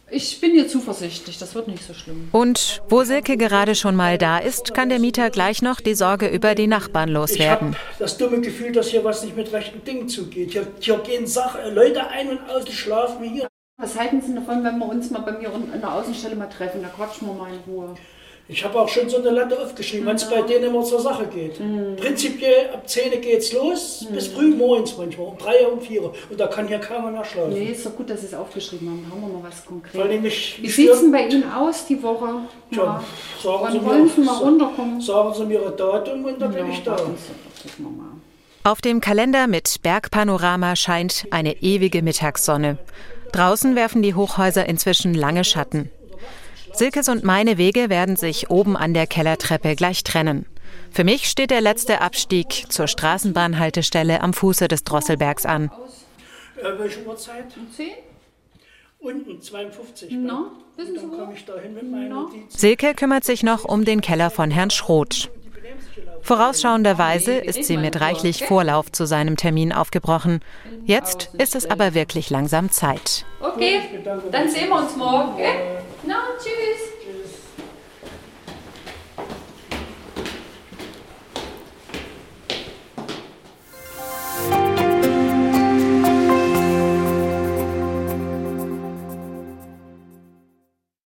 Ich 0.09 0.39
bin 0.41 0.51
hier 0.51 0.67
zuversichtlich, 0.67 1.39
das 1.39 1.55
wird 1.55 1.67
nicht 1.67 1.83
so 1.83 1.93
schlimm. 1.93 2.29
Und 2.31 2.81
wo 2.89 3.03
Silke 3.03 3.35
gerade 3.37 3.73
schon 3.73 3.95
mal 3.95 4.17
da 4.17 4.37
ist, 4.37 4.73
kann 4.73 4.89
der 4.89 4.99
Mieter 4.99 5.29
gleich 5.29 5.61
noch 5.61 5.81
die 5.81 5.95
Sorge 5.95 6.27
über 6.27 6.55
die 6.55 6.67
Nachbarn 6.67 7.09
loswerden. 7.09 7.71
Ich 7.71 7.77
habe 7.77 7.99
das 7.99 8.17
dumme 8.17 8.41
Gefühl, 8.41 8.71
dass 8.73 8.89
hier 8.89 9.03
was 9.03 9.23
nicht 9.23 9.35
mit 9.35 9.51
rechten 9.51 9.83
Dingen 9.83 10.07
zugeht. 10.07 10.51
Hier, 10.51 10.67
hier 10.79 10.97
gehen 10.99 11.25
Sach 11.25 11.57
Leute 11.71 12.07
ein 12.07 12.29
und 12.29 12.49
aus, 12.49 12.65
die 12.65 12.73
schlafen 12.73 13.23
hier. 13.23 13.47
Was 13.77 13.97
halten 13.97 14.21
Sie 14.21 14.35
davon, 14.35 14.63
wenn 14.63 14.77
wir 14.77 14.85
uns 14.85 15.09
mal 15.09 15.21
bei 15.21 15.31
mir 15.31 15.51
in 15.51 15.81
der 15.81 15.93
Außenstelle 15.93 16.35
mal 16.35 16.47
treffen? 16.47 16.83
Da 16.83 16.89
quatschen 16.89 17.27
wir 17.27 17.33
mal 17.33 17.51
in 17.51 17.59
Ruhe. 17.65 17.95
Ich 18.49 18.63
habe 18.65 18.77
auch 18.77 18.89
schon 18.89 19.09
so 19.09 19.17
eine 19.17 19.29
Latte 19.29 19.57
aufgeschrieben, 19.57 20.05
wenn 20.05 20.17
es 20.17 20.29
bei 20.29 20.41
denen 20.41 20.65
immer 20.65 20.83
zur 20.83 20.99
Sache 20.99 21.27
geht. 21.27 21.61
Mhm. 21.61 21.95
Prinzipiell 21.95 22.71
ab 22.73 22.87
10 22.89 23.21
geht 23.21 23.39
es 23.39 23.53
los, 23.53 24.05
mhm. 24.09 24.15
bis 24.15 24.27
früh 24.27 24.53
morgens 24.53 24.97
manchmal, 24.97 25.27
um 25.27 25.37
3 25.37 25.67
um 25.67 25.79
4 25.79 26.03
Und 26.03 26.13
da 26.37 26.47
kann 26.47 26.67
hier 26.67 26.79
keiner 26.79 27.09
mehr 27.09 27.23
schlafen. 27.23 27.53
Nee, 27.53 27.71
ist 27.71 27.85
doch 27.85 27.95
gut, 27.95 28.09
dass 28.09 28.19
Sie 28.19 28.27
es 28.27 28.33
aufgeschrieben 28.33 28.89
haben. 28.89 29.05
Haben 29.09 29.21
wir 29.21 29.39
mal 29.39 29.47
was 29.49 29.65
konkret. 29.65 29.95
Weil 29.95 30.09
nämlich 30.09 30.59
Wie 30.61 30.69
sieht 30.69 30.89
es 30.89 30.99
denn 30.99 31.11
bei 31.13 31.25
Ihnen 31.25 31.49
aus 31.49 31.85
die 31.85 32.03
Woche? 32.03 32.27
Ja. 32.71 33.01
Sagen 33.41 33.57
Wann 33.61 33.71
Sie 33.71 33.85
wollen 33.85 34.09
Sie 34.09 34.21
mal 34.21 34.37
runterkommen? 34.37 34.99
Sagen 34.99 35.33
Sie 35.33 35.45
mir 35.45 35.61
Ihr 35.61 35.71
Datum 35.71 36.25
und 36.25 36.41
dann 36.41 36.51
ja, 36.53 36.63
bin 36.63 36.71
ich 36.71 36.83
da. 36.83 36.97
Auf 38.65 38.81
dem 38.81 38.99
Kalender 38.99 39.47
mit 39.47 39.81
Bergpanorama 39.83 40.75
scheint 40.75 41.25
eine 41.31 41.61
ewige 41.61 42.01
Mittagssonne. 42.01 42.77
Draußen 43.31 43.75
werfen 43.75 44.01
die 44.01 44.15
Hochhäuser 44.15 44.67
inzwischen 44.67 45.13
lange 45.13 45.45
Schatten. 45.45 45.89
Silkes 46.73 47.07
und 47.07 47.23
meine 47.23 47.57
Wege 47.57 47.89
werden 47.89 48.15
sich 48.15 48.49
oben 48.49 48.75
an 48.75 48.93
der 48.93 49.05
Kellertreppe 49.05 49.75
gleich 49.75 50.03
trennen. 50.03 50.47
Für 50.91 51.03
mich 51.03 51.25
steht 51.25 51.51
der 51.51 51.61
letzte 51.61 52.01
Abstieg 52.01 52.65
zur 52.69 52.87
Straßenbahnhaltestelle 52.87 54.21
am 54.21 54.33
Fuße 54.33 54.67
des 54.67 54.83
Drosselbergs 54.83 55.45
an. 55.45 55.71
Äh, 56.57 56.79
welche 56.79 57.05
Uhrzeit? 57.05 57.45
Um 57.55 57.71
10? 57.71 57.89
Unten 58.99 59.41
52. 59.41 60.11
No, 60.11 60.51
wissen 60.75 60.95
dann 60.95 61.11
komme 61.11 61.33
ich 61.35 61.45
dahin 61.45 61.73
mit 61.73 61.91
meinen 61.91 62.09
no. 62.09 62.31
Silke 62.47 62.93
kümmert 62.95 63.23
sich 63.23 63.43
noch 63.43 63.65
um 63.65 63.85
den 63.85 64.01
Keller 64.01 64.31
von 64.31 64.49
Herrn 64.49 64.69
Schroth. 64.69 65.29
Vorausschauenderweise 66.21 67.33
ist 67.33 67.65
sie 67.65 67.77
mit 67.77 67.99
reichlich 67.99 68.45
Vorlauf 68.45 68.91
zu 68.91 69.05
seinem 69.05 69.35
Termin 69.37 69.73
aufgebrochen. 69.73 70.39
Jetzt 70.85 71.29
ist 71.37 71.55
es 71.55 71.69
aber 71.69 71.93
wirklich 71.93 72.29
langsam 72.29 72.71
Zeit. 72.71 73.25
Okay, 73.41 73.81
dann 74.31 74.49
sehen 74.49 74.69
wir 74.69 74.77
uns 74.77 74.95
morgen. 74.95 75.33
Okay? 75.33 75.77
Na, 76.05 76.15
tschüss. 76.37 76.92